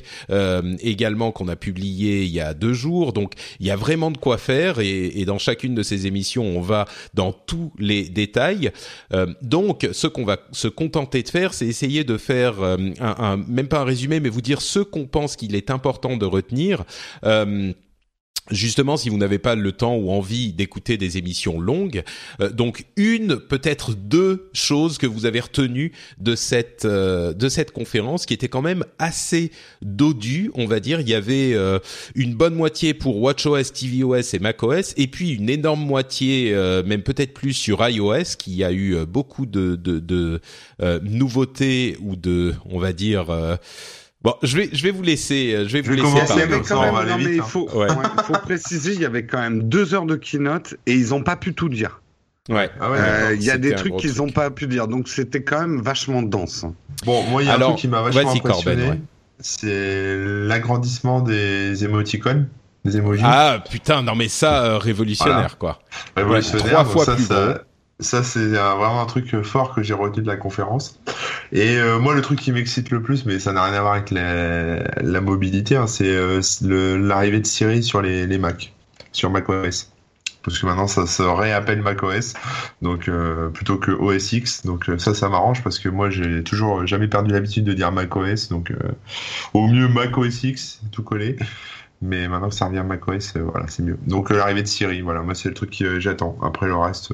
[0.80, 3.14] également qu'on a publié il y a deux jours.
[3.14, 6.62] Donc il y a vraiment de quoi faire et, dans chacune de ces émissions, on
[6.62, 8.72] va dans tous les détails.
[9.14, 13.16] Euh, donc, ce qu'on va se contenter de faire, c'est essayer de faire euh, un,
[13.18, 16.26] un, même pas un résumé, mais vous dire ce qu'on pense qu'il est important de
[16.26, 16.84] retenir.
[17.26, 17.74] Euh,
[18.52, 22.04] justement si vous n'avez pas le temps ou envie d'écouter des émissions longues.
[22.42, 27.72] Euh, donc une, peut-être deux choses que vous avez retenues de cette euh, de cette
[27.72, 31.02] conférence qui était quand même assez dodue, on va dire.
[31.02, 31.80] Il y avait euh,
[32.16, 36.54] une bonne moitié pour WatchOS, tvOS et macOS, et puis une énorme moitié,
[36.86, 40.42] même peut-être plus sur iOS, qui a eu beaucoup de, de, de
[41.04, 43.28] nouveautés ou de, on va dire
[44.24, 46.62] Bon, je vais, je vais vous laisser, euh, je vais vous laisser parler.
[46.68, 47.88] Quand même, non, mais il faut, ouais.
[48.26, 51.36] faut préciser, il y avait quand même deux heures de keynote et ils n'ont pas
[51.36, 52.02] pu tout dire.
[52.50, 52.70] Ouais.
[52.80, 55.44] Ah ouais euh, il y a des trucs qu'ils n'ont pas pu dire, donc c'était
[55.44, 56.66] quand même vachement dense.
[57.06, 59.00] Bon, moi, il y a un truc qui m'a vachement impressionné, ouais.
[59.40, 62.48] c'est l'agrandissement des émoticônes.
[62.86, 63.22] Des emojis.
[63.26, 65.50] Ah putain, non mais ça, euh, révolutionnaire voilà.
[65.60, 65.80] quoi.
[66.16, 67.64] Révolutionnaire, trois fois ça, plus ça,
[68.00, 71.00] ça, c'est vraiment un truc fort que j'ai retenu de la conférence.
[71.52, 73.94] Et euh, moi, le truc qui m'excite le plus, mais ça n'a rien à voir
[73.94, 76.42] avec la, mobilité, hein, c'est euh,
[76.98, 78.74] l'arrivée de Siri sur les, Mac,
[79.12, 79.92] sur macOS.
[80.44, 82.34] Parce que maintenant, ça se réappelle macOS,
[82.82, 84.66] donc euh, plutôt que OS X.
[84.66, 87.92] Donc euh, ça, ça m'arrange parce que moi, j'ai toujours jamais perdu l'habitude de dire
[87.92, 88.48] macOS.
[88.48, 88.78] Donc euh,
[89.54, 91.36] au mieux macOS X, tout collé.
[92.02, 93.98] Mais maintenant que ça revient macOS, voilà, c'est mieux.
[94.08, 96.38] Donc l'arrivée de Siri, voilà, moi c'est le truc que j'attends.
[96.42, 97.12] Après le reste.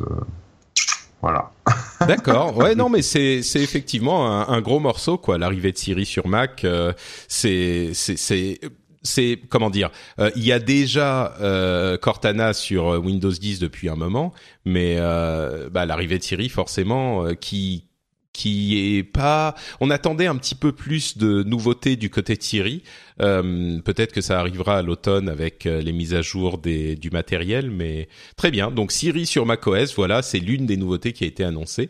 [1.24, 1.52] Voilà.
[2.06, 2.58] D'accord.
[2.58, 5.38] Ouais, non, mais c'est c'est effectivement un, un, gros morceau quoi.
[5.38, 6.92] L'arrivée de Siri sur Mac, euh,
[7.30, 8.60] c'est c'est c'est
[9.04, 13.96] c'est comment dire euh, il y a déjà euh, Cortana sur Windows 10 depuis un
[13.96, 14.34] moment
[14.66, 17.86] mais euh, bah, l'arrivée de Siri forcément euh, qui
[18.34, 19.56] qui est pas.
[19.80, 22.84] On attendait un petit peu plus de nouveautés du côté de Siri.
[23.22, 27.12] Euh, Peut-être que ça arrivera à l'automne avec euh, les mises à jour des, du
[27.12, 28.72] matériel, mais très bien.
[28.72, 31.90] Donc Siri sur macOS, voilà, c'est l'une des nouveautés qui a été annoncée.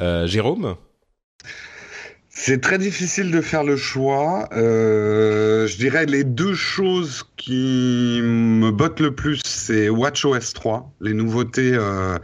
[0.00, 0.76] Euh, Jérôme?
[2.38, 4.46] C'est très difficile de faire le choix.
[4.52, 11.14] Euh, je dirais les deux choses qui me bottent le plus, c'est WatchOS 3, les
[11.14, 12.18] nouveautés euh,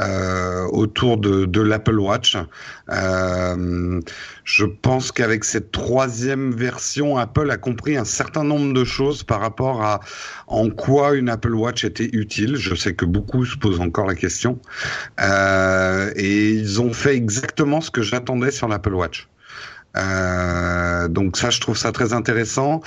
[0.00, 2.36] euh, autour de, de l'Apple Watch.
[2.88, 9.40] Je pense qu'avec cette troisième version, Apple a compris un certain nombre de choses par
[9.40, 10.00] rapport à
[10.48, 12.56] en quoi une Apple Watch était utile.
[12.56, 14.58] Je sais que beaucoup se posent encore la question.
[15.20, 19.28] Et ils ont fait exactement ce que j'attendais sur l'Apple Watch.
[19.96, 22.80] Euh, donc ça, je trouve ça très intéressant.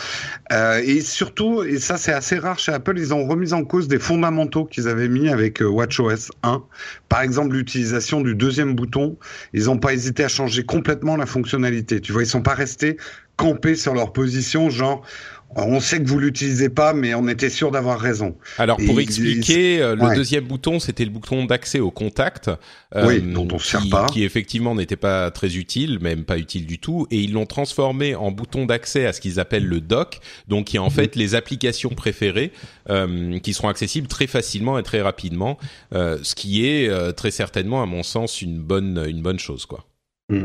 [0.52, 3.88] Euh, et surtout, et ça c'est assez rare chez Apple, ils ont remis en cause
[3.88, 6.63] des fondamentaux qu'ils avaient mis avec euh, WatchOS 1.
[7.10, 9.18] Par exemple, l'utilisation du deuxième bouton.
[9.54, 12.02] Ils n'ont pas hésité à changer complètement la fonctionnalité.
[12.02, 12.98] Tu vois, ils sont pas restés
[13.38, 15.06] campés sur leur position, genre
[15.55, 18.36] on sait que vous l'utilisez pas, mais on était sûr d'avoir raison.
[18.58, 22.51] Alors pour expliquer, euh, le deuxième bouton, c'était le bouton d'accès au contact,
[22.95, 26.79] euh, dont on sert pas, qui effectivement n'était pas très utile, même pas utile du
[26.79, 30.67] tout, et ils l'ont transformé en bouton d'accès à ce qu'ils appellent le dock, donc
[30.67, 30.91] qui est en mhm.
[30.91, 32.51] fait les applications préférées
[32.89, 35.58] euh, qui seront accessibles très facilement et très rapidement,
[35.93, 39.86] ce qui est très certainement, à mon sens, une bonne une bonne chose, quoi.
[40.30, 40.44] Mm.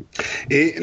[0.50, 0.74] Et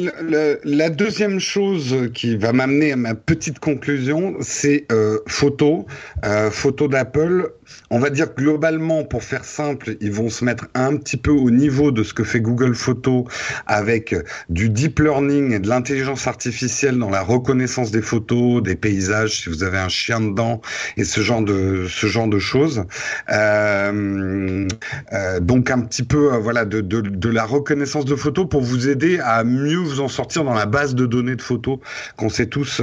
[0.63, 5.85] la deuxième chose qui va m'amener à ma petite conclusion, c'est euh, photo,
[6.25, 7.51] euh, photo d'Apple
[7.89, 11.49] on va dire globalement, pour faire simple, ils vont se mettre un petit peu au
[11.49, 13.25] niveau de ce que fait Google Photos
[13.65, 14.15] avec
[14.49, 19.49] du deep learning et de l'intelligence artificielle dans la reconnaissance des photos, des paysages, si
[19.49, 20.61] vous avez un chien dedans
[20.97, 22.83] et ce genre de ce genre de choses.
[23.29, 24.67] Euh,
[25.13, 28.61] euh, donc un petit peu euh, voilà de, de, de, la reconnaissance de photos pour
[28.61, 31.79] vous aider à mieux vous en sortir dans la base de données de photos
[32.15, 32.81] qu'on s'est tous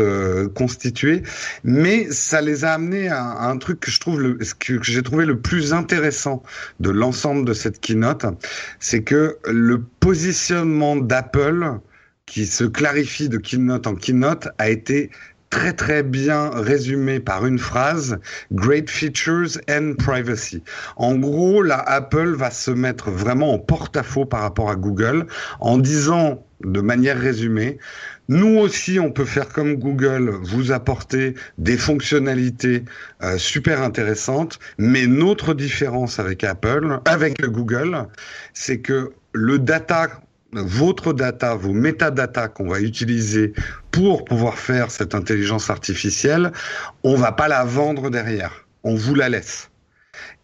[0.55, 1.23] constitués.
[1.65, 4.39] Mais ça les a amenés à, un truc que je trouve le,
[4.79, 6.43] que j'ai trouvé le plus intéressant
[6.81, 8.27] de l'ensemble de cette keynote,
[8.81, 11.79] c'est que le positionnement d'Apple,
[12.27, 15.11] qui se clarifie de keynote en keynote, a été
[15.55, 18.19] très très bien résumé par une phrase
[18.51, 20.63] Great features and privacy.
[20.97, 25.27] En gros, la Apple va se mettre vraiment en porte-à-faux par rapport à Google
[25.61, 27.79] en disant de manière résumée
[28.29, 32.85] nous aussi, on peut faire comme Google, vous apporter des fonctionnalités
[33.23, 38.07] euh, super intéressantes, mais notre différence avec Apple, avec Google,
[38.55, 40.09] c'est que le data
[40.57, 43.53] votre data, vos métadatas qu'on va utiliser
[43.91, 46.53] pour pouvoir faire cette intelligence artificielle,
[47.03, 48.67] on va pas la vendre derrière.
[48.85, 49.71] On vous la laisse.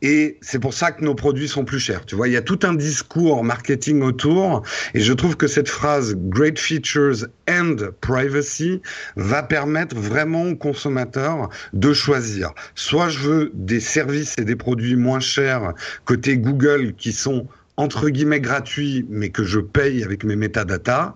[0.03, 2.07] Et c'est pour ça que nos produits sont plus chers.
[2.07, 4.63] Tu vois, il y a tout un discours marketing autour.
[4.95, 8.81] Et je trouve que cette phrase Great Features and Privacy
[9.17, 12.53] va permettre vraiment aux consommateurs de choisir.
[12.75, 17.47] Soit je veux des services et des produits moins chers côté Google qui sont
[17.81, 21.15] entre guillemets gratuit, mais que je paye avec mes métadatas,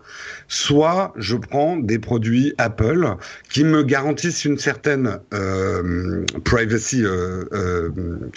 [0.49, 3.17] soit je prends des produits Apple
[3.51, 7.91] qui me garantissent une certaine euh, privacy, euh, euh,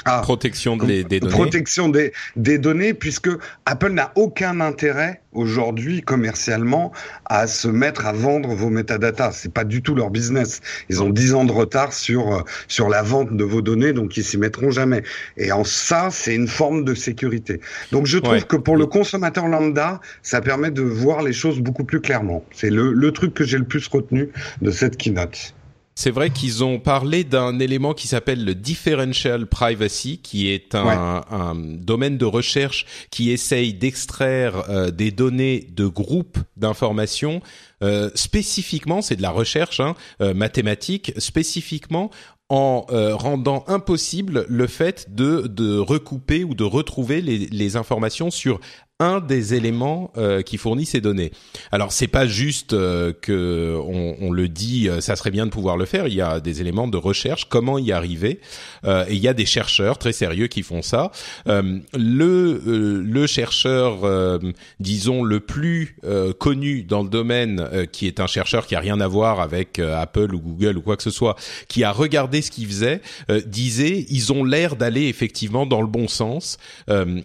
[0.03, 3.29] ah, protection des, des, données, protection des, des données, puisque
[3.65, 6.91] Apple n'a aucun intérêt aujourd'hui commercialement
[7.25, 9.33] à se mettre à vendre vos métadatas.
[9.33, 10.61] C'est pas du tout leur business.
[10.89, 14.17] Ils ont 10 ans de retard sur euh, sur la vente de vos données, donc
[14.17, 15.03] ils s'y mettront jamais.
[15.37, 17.59] Et en ça, c'est une forme de sécurité.
[17.91, 21.83] Donc je trouve que pour le consommateur lambda, ça permet de voir les choses beaucoup
[21.83, 22.43] plus clairement.
[22.51, 24.29] C'est le, le truc que j'ai le plus retenu
[24.61, 25.53] de cette keynote.
[25.99, 31.23] C'est vrai qu'ils ont parlé d'un élément qui s'appelle le differential privacy, qui est un,
[31.31, 37.41] un domaine de recherche qui essaye d'extraire euh, des données de groupes d'informations
[37.81, 42.11] euh, spécifiquement, c'est de la recherche hein, euh, mathématique, spécifiquement
[42.49, 48.61] en rendant impossible le fait de, de recouper ou de retrouver les, les informations sur
[48.99, 51.31] un des éléments euh, qui fournit ces données.
[51.71, 55.51] Alors c'est pas juste euh, que on, on, le dit, euh, ça serait bien de
[55.51, 56.07] pouvoir le faire.
[56.07, 58.39] Il y a des éléments de recherche, comment y arriver.
[58.85, 61.11] Euh, et il y a des chercheurs très sérieux qui font ça.
[61.45, 62.61] le
[63.03, 64.39] le chercheur,
[64.79, 65.97] disons le plus
[66.39, 70.33] connu dans le domaine, qui est un chercheur qui a rien à voir avec Apple
[70.33, 71.35] ou Google ou quoi que ce soit,
[71.67, 73.01] qui a regardé ce qu'il faisait,
[73.45, 76.57] disait ils ont l'air d'aller effectivement dans le bon sens.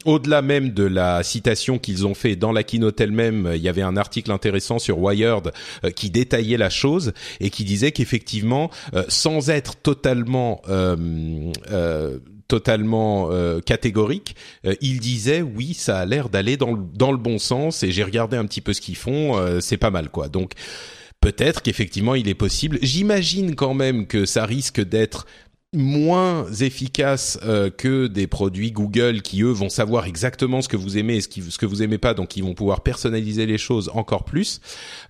[0.04, 3.82] Au-delà même de la citation qu'ils ont fait dans la keynote elle-même, il y avait
[3.82, 5.52] un article intéressant sur Wired
[5.84, 13.30] euh, qui détaillait la chose et qui disait qu'effectivement, euh, sans être totalement euh, totalement
[13.64, 14.36] catégorique,
[14.82, 18.04] il disait oui, ça a l'air d'aller dans le, dans le bon sens et j'ai
[18.04, 20.28] regardé un petit peu ce qu'ils font, c'est pas mal quoi.
[20.28, 20.52] Donc
[21.22, 22.78] peut-être qu'effectivement il est possible.
[22.82, 25.24] J'imagine quand même que ça risque d'être
[25.74, 30.98] moins efficace euh, que des produits Google qui eux vont savoir exactement ce que vous
[30.98, 33.56] aimez et ce, qui, ce que vous aimez pas donc ils vont pouvoir personnaliser les
[33.56, 34.60] choses encore plus.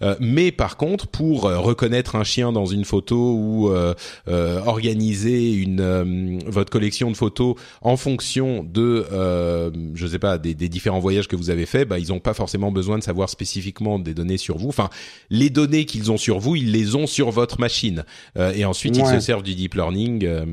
[0.02, 3.72] Euh, mais par contre pour euh, reconnaître un chien dans une photo ou
[4.28, 9.06] organiser une votre collection de photos en fonction de
[9.94, 12.34] je sais pas des, des, différents voyages que vous avez fait bah ils ont pas
[12.34, 14.68] forcément besoin de savoir spécifiquement des données sur vous.
[14.68, 14.90] Enfin
[15.30, 18.04] les données qu'ils ont sur vous ils les ont sur votre machine.
[18.54, 20.51] Et ensuite ils se servent du deep learning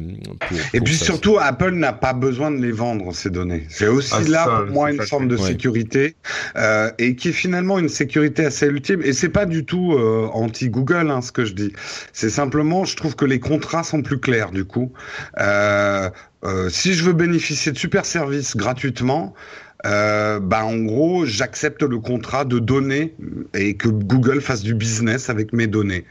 [0.74, 3.66] et puis surtout, Apple n'a pas besoin de les vendre ces données.
[3.70, 6.16] C'est aussi ah, là pour moi une forme de sécurité
[6.56, 9.02] euh, et qui est finalement une sécurité assez ultime.
[9.04, 11.74] Et c'est pas du tout euh, anti Google hein, ce que je dis.
[12.14, 14.92] C'est simplement, je trouve que les contrats sont plus clairs du coup.
[15.40, 16.10] Euh,
[16.44, 19.34] euh si je veux bénéficier de super services gratuitement,
[19.86, 23.16] euh, bah en gros, j'accepte le contrat de données
[23.54, 26.06] et que Google fasse du business avec mes données.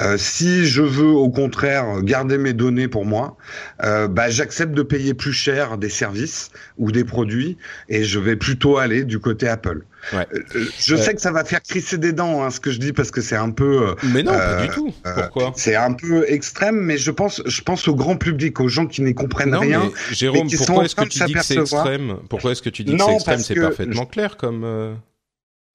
[0.00, 3.36] Euh, si je veux au contraire garder mes données pour moi,
[3.82, 8.36] euh, bah, j'accepte de payer plus cher des services ou des produits et je vais
[8.36, 9.84] plutôt aller du côté Apple.
[10.12, 10.26] Ouais.
[10.34, 12.92] Euh, je sais que ça va faire crisser des dents, hein, ce que je dis,
[12.92, 13.88] parce que c'est un peu.
[13.88, 14.92] Euh, mais non, pas du tout.
[15.02, 15.52] Pourquoi?
[15.56, 19.02] C'est un peu extrême, mais je pense, je pense au grand public, aux gens qui
[19.02, 19.90] n'y comprennent rien.
[20.10, 22.16] Jérôme, pourquoi est-ce que tu dis que c'est extrême?
[22.28, 23.38] Pourquoi est-ce que tu dis que c'est extrême?
[23.38, 24.64] C'est parfaitement clair comme.
[24.64, 24.94] Euh,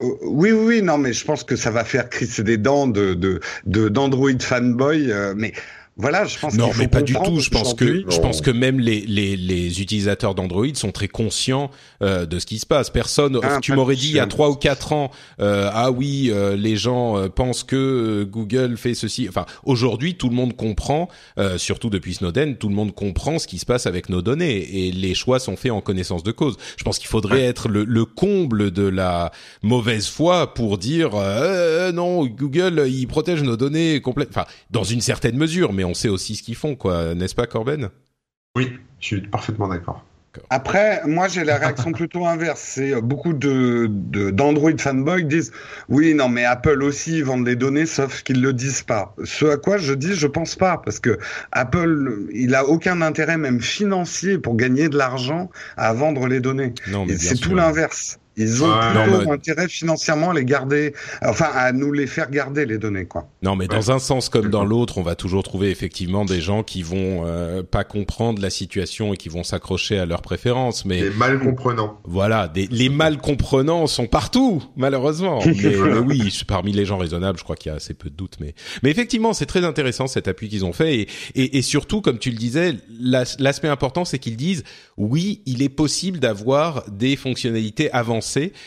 [0.01, 3.13] oui, oui, oui, non, mais je pense que ça va faire crisser des dents de
[3.13, 5.53] de d'Android fanboy, mais
[5.97, 7.39] voilà, je pense non, mais pas du tout.
[7.39, 11.71] Je pense que je pense que même les les, les utilisateurs d'Android sont très conscients
[12.03, 12.89] euh, de ce qui se passe.
[12.89, 16.31] Personne, ah, tu m'aurais dit il y a trois ou quatre ans, euh, ah oui,
[16.31, 19.27] euh, les gens euh, pensent que euh, Google fait ceci.
[19.29, 21.07] Enfin, aujourd'hui, tout le monde comprend,
[21.55, 24.91] surtout depuis Snowden, tout le monde comprend ce qui se passe avec nos données et
[24.91, 26.57] les choix sont faits en connaissance de cause.
[26.75, 29.31] Je pense qu'il faudrait être le, le, comble de la
[29.63, 31.11] mauvaise foi pour dire
[31.93, 34.41] non, Google, il protège nos données complètement.
[34.41, 37.47] Enfin, dans une certaine mesure, mais on sait aussi ce qu'ils font, quoi, n'est-ce pas,
[37.47, 37.89] Corben?
[38.55, 40.03] Oui, je suis parfaitement d'accord.
[40.49, 42.61] Après, moi j'ai la réaction plutôt inverse.
[42.61, 43.87] C'est euh, beaucoup de
[44.31, 45.51] d'Android fanboy disent
[45.89, 49.15] oui non mais Apple aussi vend des données sauf qu'ils le disent pas.
[49.23, 51.17] Ce à quoi je dis je pense pas parce que
[51.51, 56.73] Apple il a aucun intérêt même financier pour gagner de l'argent à vendre les données.
[57.17, 58.19] C'est tout l'inverse.
[58.37, 60.93] Ils ont plutôt intérêt financièrement à les garder,
[61.23, 63.29] enfin à nous les faire garder les données, quoi.
[63.41, 66.63] Non, mais dans un sens comme dans l'autre, on va toujours trouver effectivement des gens
[66.63, 70.85] qui vont euh, pas comprendre la situation et qui vont s'accrocher à leurs préférences.
[70.85, 71.99] Mais les mal comprenants.
[72.03, 75.39] Voilà, des, les mal comprenants sont partout, malheureusement.
[75.45, 78.37] mais, oui, parmi les gens raisonnables, je crois qu'il y a assez peu de doutes.
[78.41, 82.01] Mais mais effectivement, c'est très intéressant cet appui qu'ils ont fait et, et, et surtout,
[82.01, 82.75] comme tu le disais,
[83.39, 84.63] l'aspect important, c'est qu'ils disent
[84.97, 88.24] oui, il est possible d'avoir des fonctionnalités avancées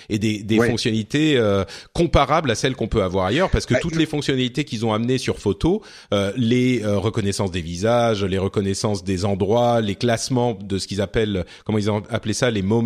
[0.08, 3.80] et des, des fonctionnalités euh, comparables à celles qu'on peut avoir ailleurs, parce que bah,
[3.80, 8.38] toutes les fonctionnalités qu'ils ont amenées sur photo, euh, les euh, reconnaissances des visages, les
[8.38, 12.62] reconnaissances des endroits, les classements de ce qu'ils appellent, comment ils ont appelé ça, les
[12.62, 12.78] moments,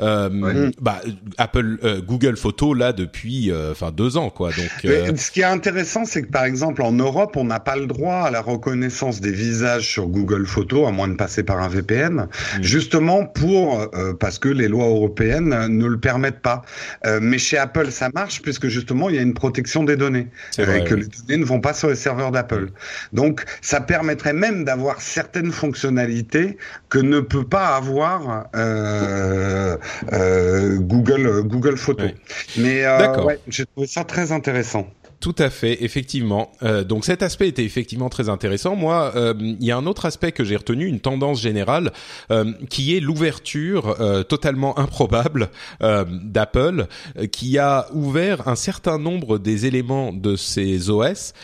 [0.00, 1.00] euh, bah
[1.38, 4.50] Apple, Google Photo là depuis, enfin deux ans quoi.
[4.50, 7.86] Donc, ce qui est intéressant, c'est que par exemple en Europe, on n'a pas le
[7.86, 11.68] droit à la reconnaissance des visages sur Google Photo, à moins de passer par un
[11.68, 12.62] VPN, mm.
[12.62, 16.62] justement pour parce que les lois européennes ne le permettent pas.
[17.06, 20.28] Euh, mais chez Apple, ça marche puisque justement, il y a une protection des données.
[20.58, 22.68] et que les données ne vont pas sur les serveurs d'Apple.
[23.12, 26.56] Donc, ça permettrait même d'avoir certaines fonctionnalités
[26.88, 29.76] que ne peut pas avoir euh,
[30.12, 32.10] euh, Google, Google Photos.
[32.56, 34.88] Mais ouais, j'ai trouvé ça très intéressant.
[35.20, 36.50] Tout à fait, effectivement.
[36.62, 38.74] Euh, donc cet aspect était effectivement très intéressant.
[38.74, 41.92] Moi, euh, il y a un autre aspect que j'ai retenu, une tendance générale,
[42.30, 43.96] euh, qui est l'ouverture
[44.28, 46.86] totalement improbable d'Apple,
[47.32, 51.34] qui a ouvert un certain nombre des éléments de ses OS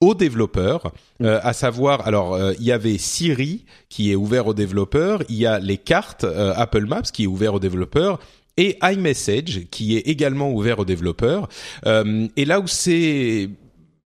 [0.00, 5.36] aux développeurs, à savoir, alors il y avait Siri qui est ouvert aux développeurs, il
[5.36, 8.18] y a les cartes Apple Maps qui est ouvert aux développeurs,
[8.56, 11.48] et iMessage qui est également ouvert aux développeurs.
[11.86, 13.50] Euh, et là où c'est,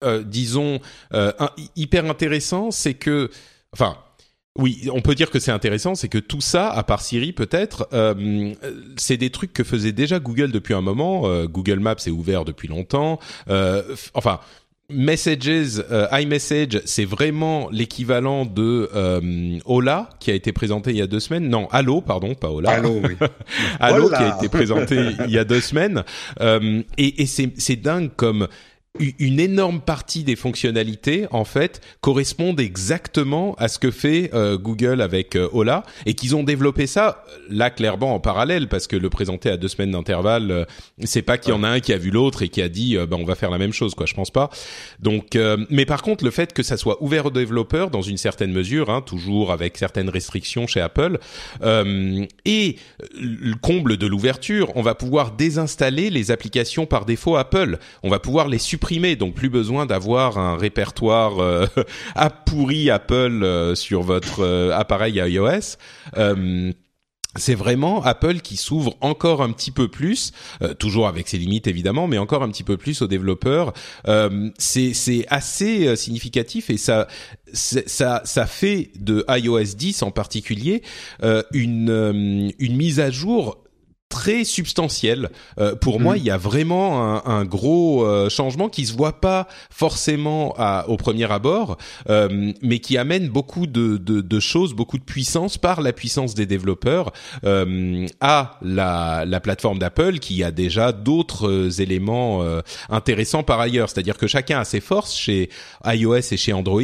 [0.04, 0.80] euh, disons,
[1.14, 1.32] euh,
[1.76, 3.30] hyper intéressant, c'est que,
[3.72, 3.96] enfin.
[4.58, 7.88] Oui, on peut dire que c'est intéressant, c'est que tout ça, à part Siri peut-être,
[7.94, 8.52] euh,
[8.98, 11.26] c'est des trucs que faisait déjà Google depuis un moment.
[11.26, 13.18] Euh, Google Maps est ouvert depuis longtemps.
[13.48, 14.40] Euh, enfin,
[14.92, 21.02] Messages, euh, iMessage, c'est vraiment l'équivalent de euh, Ola qui a été présenté il y
[21.02, 21.48] a deux semaines.
[21.48, 22.70] Non, Allo, pardon, pas Ola.
[22.70, 23.16] Allo, oui.
[23.80, 26.04] Allo qui a été présenté il y a deux semaines.
[26.40, 28.48] Euh, et, et c'est dingue comme
[28.98, 35.00] une énorme partie des fonctionnalités en fait correspondent exactement à ce que fait euh, Google
[35.00, 39.08] avec euh, Ola et qu'ils ont développé ça là clairement en parallèle parce que le
[39.08, 40.64] présenter à deux semaines d'intervalle euh,
[41.04, 42.98] c'est pas qu'il y en a un qui a vu l'autre et qui a dit
[43.08, 44.50] bah on va faire la même chose quoi je pense pas.
[45.00, 45.38] Donc
[45.70, 48.90] mais par contre le fait que ça soit ouvert aux développeurs dans une certaine mesure
[48.90, 51.18] hein, toujours avec certaines restrictions chez Apple
[51.62, 52.76] et
[53.14, 57.78] le comble de l'ouverture on va pouvoir désinstaller les applications par défaut Apple.
[58.02, 58.81] On va pouvoir les supprimer
[59.16, 61.66] donc plus besoin d'avoir un répertoire euh,
[62.46, 65.76] pourri Apple euh, sur votre euh, appareil iOS.
[67.36, 71.66] c'est vraiment Apple qui s'ouvre encore un petit peu plus, euh, toujours avec ses limites
[71.66, 73.72] évidemment, mais encore un petit peu plus aux développeurs.
[74.06, 77.08] Euh, c'est assez euh, significatif et ça
[77.54, 80.82] ça ça fait de iOS 10 en particulier
[81.52, 83.61] une une mise à jour
[84.12, 85.30] très substantiel.
[85.58, 86.18] Euh, pour moi, mm.
[86.18, 90.84] il y a vraiment un, un gros euh, changement qui se voit pas forcément à,
[90.88, 91.78] au premier abord,
[92.10, 96.34] euh, mais qui amène beaucoup de, de, de, choses, beaucoup de puissance par la puissance
[96.34, 97.10] des développeurs
[97.44, 102.44] euh, à la, la plateforme d'Apple, qui a déjà d'autres éléments
[102.90, 103.88] intéressants par ailleurs.
[103.88, 105.48] C'est-à-dire que chacun a ses forces chez
[105.86, 106.82] iOS et chez Android,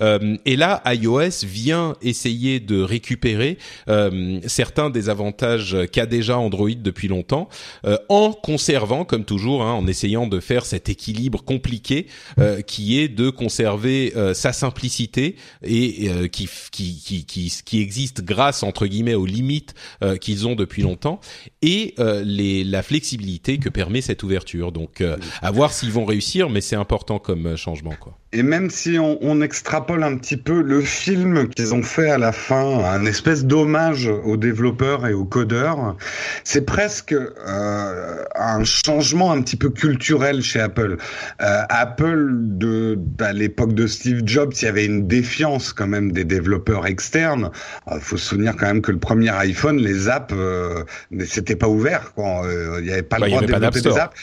[0.00, 3.58] et là, iOS vient essayer de récupérer
[4.46, 7.48] certains des avantages qu'a déjà Android depuis longtemps,
[7.84, 12.06] euh, en conservant, comme toujours, hein, en essayant de faire cet équilibre compliqué
[12.38, 18.22] euh, qui est de conserver euh, sa simplicité et qui, qui, qui, qui, qui existe
[18.22, 19.74] grâce entre guillemets aux limites
[20.20, 21.20] qu'ils ont depuis longtemps
[21.62, 24.72] et les, la flexibilité que permet cette ouverture.
[24.72, 25.02] Donc,
[25.42, 28.18] à voir s'ils vont réussir, mais c'est important comme changement, quoi.
[28.34, 32.18] Et même si on, on, extrapole un petit peu le film qu'ils ont fait à
[32.18, 35.96] la fin, un espèce d'hommage aux développeurs et aux codeurs,
[36.54, 40.98] c'est presque euh, un changement un petit peu culturel chez Apple.
[41.42, 46.12] Euh, Apple, de, à l'époque de Steve Jobs, il y avait une défiance quand même
[46.12, 47.50] des développeurs externes.
[47.92, 50.84] Il faut se souvenir quand même que le premier iPhone, les apps, euh,
[51.26, 52.12] c'était pas ouvert.
[52.14, 52.46] Quoi.
[52.46, 54.16] Euh, il n'y avait pas le bah, droit de développer des apps.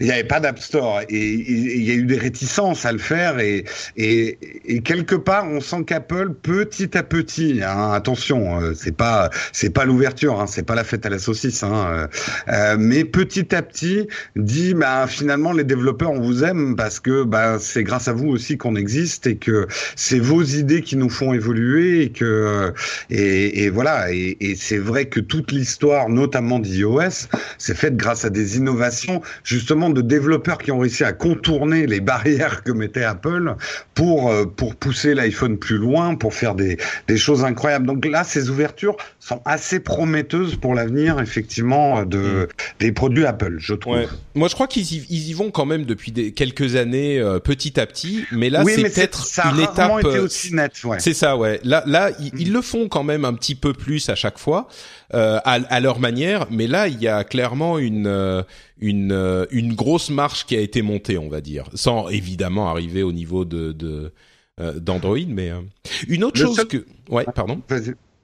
[0.00, 1.00] Il n'y avait pas d'App Store.
[1.08, 3.64] Et il y a eu des réticences à le faire et
[3.96, 9.30] et, et, quelque part, on sent qu'Apple, petit à petit, hein, attention, euh, c'est pas
[9.52, 12.06] c'est pas l'ouverture, hein, c'est pas la fête à la saucisse, hein, euh,
[12.48, 17.24] euh, mais petit à petit, dit bah finalement les développeurs on vous aime parce que
[17.24, 21.10] bah c'est grâce à vous aussi qu'on existe et que c'est vos idées qui nous
[21.10, 22.72] font évoluer et que
[23.10, 27.28] et, et voilà et, et c'est vrai que toute l'histoire, notamment d'iOS,
[27.58, 32.00] c'est faite grâce à des innovations justement de développeurs qui ont réussi à contourner les
[32.00, 33.54] barrières que mettait Apple
[33.94, 36.76] pour euh, pour pousser l'iPhone plus loin, pour faire des
[37.06, 37.86] des choses incroyables.
[37.86, 42.46] Donc là, ces ouvertures sont assez prometteuses pour l'avenir, effectivement, de mm.
[42.80, 43.96] des produits Apple, je trouve.
[43.96, 44.08] Ouais.
[44.34, 47.38] Moi, je crois qu'ils y, ils y vont quand même depuis des, quelques années, euh,
[47.38, 48.24] petit à petit.
[48.32, 49.98] Mais là, c'est peut-être une étape.
[49.98, 51.00] Été euh, aussi net, ouais.
[51.00, 51.60] C'est ça, ouais.
[51.64, 54.68] Là, là, ils, ils, le font quand même un petit peu plus à chaque fois,
[55.12, 56.46] à, à, leur manière.
[56.50, 58.44] Mais là, il y a clairement une
[58.80, 63.02] une euh, une grosse marche qui a été montée, on va dire, sans évidemment arriver
[63.02, 64.12] au niveau de
[64.58, 65.60] d'Android, mais euh,
[66.08, 67.60] une autre chose que ouais, pardon.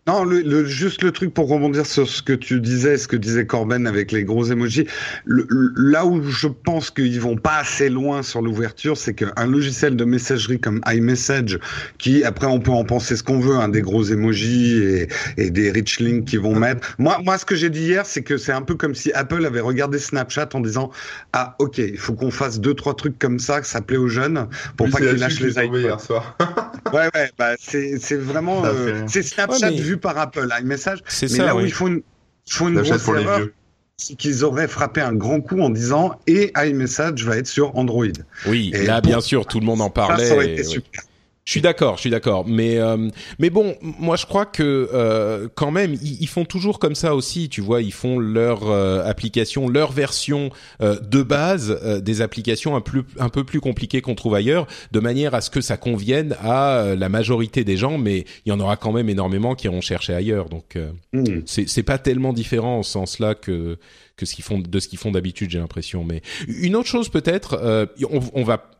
[0.06, 3.46] Non, le, juste le truc pour rebondir sur ce que tu disais, ce que disait
[3.46, 4.86] Corben avec les gros emojis.
[5.24, 10.04] là où je pense qu'ils vont pas assez loin sur l'ouverture, c'est qu'un logiciel de
[10.04, 11.58] messagerie comme iMessage,
[11.96, 15.50] qui après on peut en penser ce qu'on veut, hein, des gros emojis et, et
[15.50, 16.94] des rich links qu'ils vont mettre.
[16.98, 19.46] Moi, moi, ce que j'ai dit hier, c'est que c'est un peu comme si Apple
[19.46, 20.90] avait regardé Snapchat en disant
[21.32, 24.08] ah ok, il faut qu'on fasse deux trois trucs comme ça, que ça plaît aux
[24.08, 25.80] jeunes pour pas qu'ils lâchent les iPhones.
[25.80, 26.36] Hier soir.
[26.92, 30.98] Ouais ouais, bah c'est c'est vraiment euh, c'est Snapchat vu par Apple iMessage.
[31.06, 32.02] C'est mais là où ils font une,
[32.48, 33.48] font une grosse erreur,
[33.96, 38.06] c'est qu'ils auraient frappé un grand coup en disant et iMessage va être sur Android.
[38.46, 40.26] Oui, là bien sûr tout le monde en parlait.
[40.26, 41.02] Ça, aurait été super.
[41.44, 45.46] Je suis d'accord, je suis d'accord, mais euh, mais bon, moi je crois que euh,
[45.54, 49.68] quand même ils, font toujours comme ça aussi, tu vois, ils font leur euh, application,
[49.68, 50.48] leur version
[50.80, 54.66] euh, de base euh, des applications un plus un peu plus compliquées qu'on trouve ailleurs,
[54.92, 58.52] de manière à ce que ça convienne à la majorité des gens, mais il y
[58.52, 60.78] en aura quand même énormément qui iront chercher ailleurs, donc
[61.12, 61.24] mmh.
[61.44, 63.76] c'est c'est pas tellement différent en ce sens-là que
[64.16, 66.04] que ce qu'ils font de ce qu'ils font d'habitude, j'ai l'impression.
[66.04, 68.70] Mais une autre chose peut-être, on, on va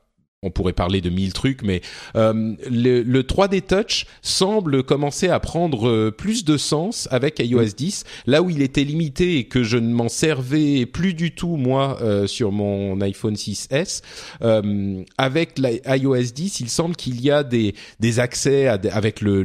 [0.44, 1.80] on pourrait parler de mille trucs, mais
[2.16, 7.72] euh, le, le, 3D Touch semble commencer à prendre euh, plus de sens avec iOS
[7.76, 11.56] 10, là où il était limité et que je ne m'en servais plus du tout
[11.56, 14.02] moi euh, sur mon iPhone 6s.
[14.42, 19.44] Euh, avec iOS 10, il semble qu'il y a des, des accès à, avec le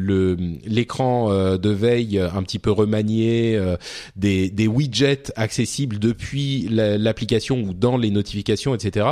[0.65, 3.59] l'écran de veille un petit peu remanié,
[4.15, 9.05] des, des widgets accessibles depuis l'application ou dans les notifications, etc.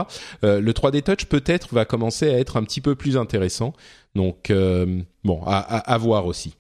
[0.44, 3.74] le 3D Touch peut-être va commencer à être un petit peu plus intéressant.
[4.16, 6.56] Donc euh, bon, à, voir aussi.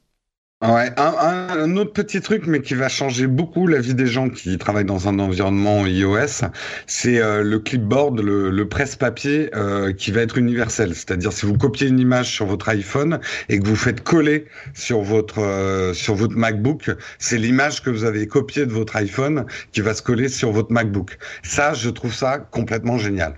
[0.63, 4.57] Ouais, un, autre petit truc, mais qui va changer beaucoup la vie des gens qui
[4.57, 6.47] travaillent dans un environnement iOS,
[6.87, 10.95] c'est euh, le clipboard, le, presse-papier euh, qui va être universel.
[10.95, 15.01] C'est-à-dire si vous copiez une image sur votre iPhone et que vous faites coller sur
[15.01, 16.89] votre sur votre MacBook,
[17.19, 20.71] c'est l'image que vous avez copiée de votre iPhone qui va se coller sur votre
[20.71, 21.19] MacBook.
[21.43, 23.35] Ça, je trouve ça complètement génial.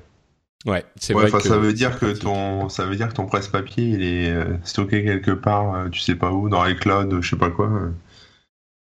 [0.66, 1.30] Ouais, c'est vrai.
[1.40, 5.04] ça veut dire que ton, ça veut dire que ton presse-papier il est euh, stocké
[5.06, 7.68] quelque part, euh, tu sais pas où, dans iCloud, je sais pas quoi.
[7.68, 7.92] Euh.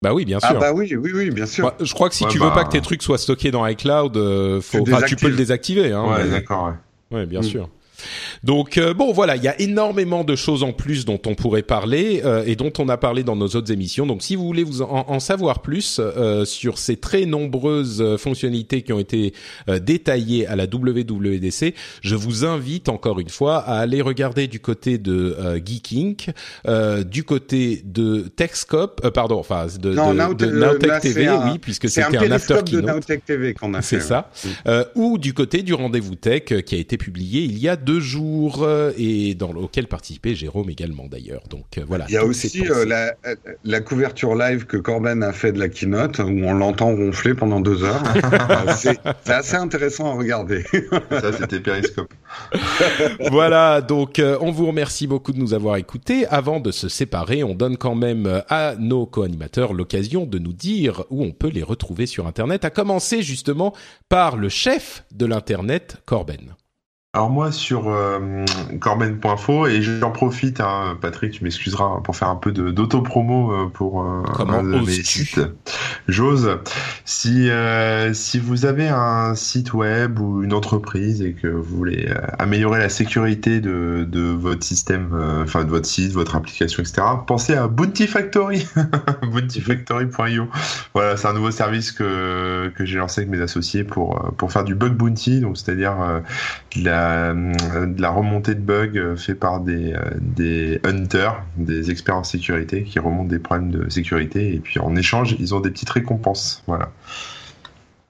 [0.01, 0.59] Bah oui, bien Ah sûr.
[0.59, 1.65] bah oui, oui, oui, bien sûr.
[1.65, 3.51] Ouais, je crois que si Ouais, tu bah- veux pas que tes trucs soient stockés
[3.51, 5.91] dans iCloud, euh, faut, Tu enfin, tu peux le désactiver.
[5.91, 6.65] Hein, ouais, mais- d'accord,
[7.11, 7.17] ouais.
[7.19, 7.43] Ouais, bien Mm.
[7.43, 7.69] sûr.
[8.43, 11.61] Donc euh, bon voilà, il y a énormément de choses en plus dont on pourrait
[11.63, 14.05] parler euh, et dont on a parlé dans nos autres émissions.
[14.05, 18.17] Donc si vous voulez vous en, en savoir plus euh, sur ces très nombreuses euh,
[18.17, 19.33] fonctionnalités qui ont été
[19.69, 24.59] euh, détaillées à la WWDC, je vous invite encore une fois à aller regarder du
[24.59, 26.29] côté de euh, Geek Inc,
[26.67, 31.27] euh, du côté de Techscope, euh, pardon, enfin de, Non, de, de Nowtech là, TV,
[31.27, 32.81] un- oui, puisque C'est un c'était un, after de.
[32.81, 33.99] Nowtech TV qu'on a fait.
[33.99, 34.29] C'est ça.
[34.95, 38.63] ou du côté du rendez-vous tech qui a été publié il y a deux jours
[38.63, 41.43] euh, et dans auquel participait Jérôme également d'ailleurs.
[41.49, 42.05] Donc euh, voilà.
[42.09, 43.13] Il y a aussi euh, la,
[43.63, 47.61] la couverture live que Corben a fait de la keynote, où on l'entend ronfler pendant
[47.61, 48.03] deux heures.
[48.77, 50.63] C'est assez intéressant à regarder.
[51.09, 52.13] Ça, c'était Periscope.
[53.31, 56.27] voilà, donc euh, on vous remercie beaucoup de nous avoir écoutés.
[56.27, 61.05] Avant de se séparer, on donne quand même à nos co-animateurs l'occasion de nous dire
[61.09, 63.73] où on peut les retrouver sur Internet, à commencer justement
[64.09, 66.53] par le chef de l'Internet, Corben.
[67.13, 68.45] Alors moi sur euh,
[68.79, 74.03] corben.info et j'en profite, hein, Patrick, tu m'excuseras pour faire un peu d'auto-promo euh, pour
[74.03, 75.39] euh, Comment un de mes sites.
[76.09, 76.59] J'ose.
[77.05, 82.07] Si euh, si vous avez un site web ou une entreprise et que vous voulez
[82.09, 86.83] euh, améliorer la sécurité de, de votre système, euh, enfin de votre site, votre application,
[86.83, 88.67] etc., pensez à Bounty Factory,
[89.31, 90.47] bountyfactory.io.
[90.93, 94.51] Voilà, c'est un nouveau service que que j'ai lancé avec mes associés pour euh, pour
[94.51, 96.19] faire du bug bounty, donc c'est-à-dire euh,
[96.75, 101.91] de la, de la remontée de bugs euh, fait par des, euh, des hunters, des
[101.91, 105.59] experts en sécurité qui remontent des problèmes de sécurité et puis en échange ils ont
[105.59, 106.63] des petites récompenses.
[106.67, 106.91] Voilà.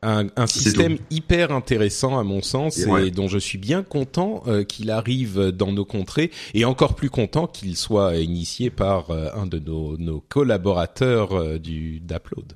[0.01, 3.11] un, système hyper intéressant à mon sens Et et, ouais.
[3.11, 7.47] dont je suis bien content euh, qu'il arrive dans nos contrées et encore plus content
[7.47, 12.53] qu'il soit initié par euh, un de nos, nos collaborateurs euh, du d'Upload.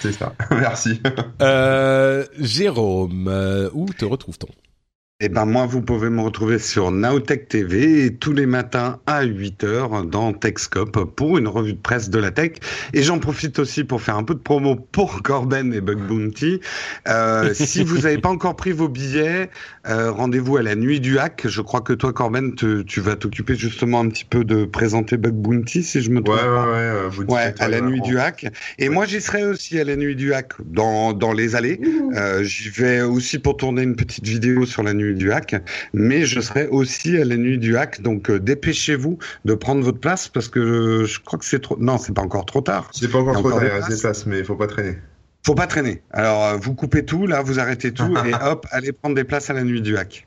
[0.00, 0.34] C'est ça.
[0.50, 1.00] Merci.
[2.40, 4.48] Jérôme, où te retrouve-t-on?
[5.24, 10.10] Et ben moi, vous pouvez me retrouver sur Nowtech TV tous les matins à 8h
[10.10, 12.54] dans Techscope pour une revue de presse de la tech.
[12.92, 16.58] Et j'en profite aussi pour faire un peu de promo pour Corben et Bug Bounty.
[17.06, 19.48] Euh, si vous n'avez pas encore pris vos billets,
[19.88, 21.46] euh, rendez-vous à la nuit du hack.
[21.46, 25.16] Je crois que toi, Corben, te- tu vas t'occuper justement un petit peu de présenter
[25.18, 26.66] Bug Bounty, si je me Ouais, trompe ouais, pas.
[26.66, 26.78] ouais.
[26.78, 28.46] euh, Bounty Ouais, à la ouais, nuit du hack.
[28.80, 28.94] Et Ouais.
[28.96, 31.80] moi, j'y serai aussi à la nuit du hack dans, dans les allées.
[32.16, 35.54] Euh, j'y vais aussi pour tourner une petite vidéo sur la nuit du hack,
[35.92, 38.00] mais je serai aussi à la nuit du hack.
[38.02, 41.76] Donc, euh, dépêchez-vous de prendre votre place parce que je crois que c'est trop.
[41.78, 42.90] Non, c'est pas encore trop tard.
[42.92, 44.98] C'est pas encore trop tard, des il reste des places, mais il faut pas traîner.
[45.44, 46.02] Faut pas traîner.
[46.12, 49.50] Alors, euh, vous coupez tout, là, vous arrêtez tout et hop, allez prendre des places
[49.50, 50.26] à la nuit du hack.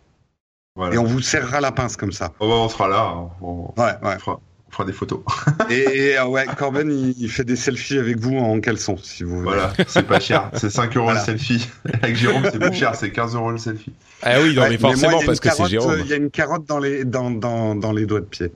[0.75, 0.95] Voilà.
[0.95, 2.33] Et on vous serrera la pince comme ça.
[2.41, 3.13] Oh, bah, on sera là.
[3.15, 3.29] hein.
[3.41, 4.15] On, Ouais, ouais.
[4.15, 4.41] on fera,
[4.75, 5.21] fera des photos.
[5.69, 5.75] Et,
[6.11, 9.37] et, euh, ouais, Corben, il, il fait des selfies avec vous en caleçon, si vous
[9.39, 9.43] voulez.
[9.57, 10.49] Voilà, c'est pas cher.
[10.53, 11.21] C'est 5 euros Voilà.
[11.21, 11.67] le selfie.
[12.01, 12.93] Avec Jérôme, c'est plus cher.
[12.95, 13.93] C'est 15 euros le selfie.
[14.21, 15.69] Ah oui, non Ouais, mais moi, forcément il y a parce une que c'est carotte,
[15.71, 15.99] Jérôme.
[16.01, 18.51] Il y a une carotte dans les, dans, dans, dans les doigts de pied.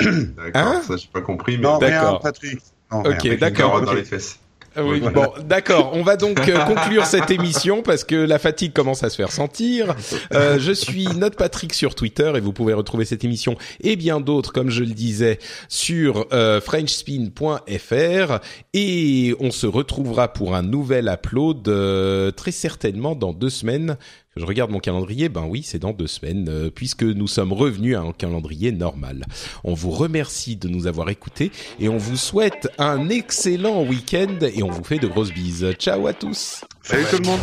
[0.00, 0.52] D'accord.
[0.54, 0.82] Hein?
[0.86, 2.10] ça, j'ai pas compris, mais Non, D'accord.
[2.10, 2.60] rien, Patrick.
[2.92, 3.88] Non, Ok, une d'accord, carotte ok.
[3.88, 4.38] dans les fesses.
[4.76, 5.14] Ah oui, Voilà.
[5.28, 5.92] bon, d'accord.
[5.94, 9.30] On va donc euh, conclure cette émission parce que la fatigue commence à se faire
[9.30, 9.94] sentir.
[10.32, 14.20] Euh, je suis Note Patrick sur Twitter et vous pouvez retrouver cette émission et bien
[14.20, 18.38] d'autres, comme je le disais, sur euh, FrenchSpin.fr
[18.72, 23.96] et on se retrouvera pour un nouvel upload euh, très certainement dans deux semaines.
[24.36, 27.96] Je regarde mon calendrier, ben oui, c'est dans deux semaines, euh, puisque nous sommes revenus
[27.96, 29.24] à un calendrier normal.
[29.62, 34.62] On vous remercie de nous avoir écoutés et on vous souhaite un excellent week-end et
[34.62, 35.72] on vous fait de grosses bises.
[35.78, 37.40] Ciao à tous Salut tout le monde.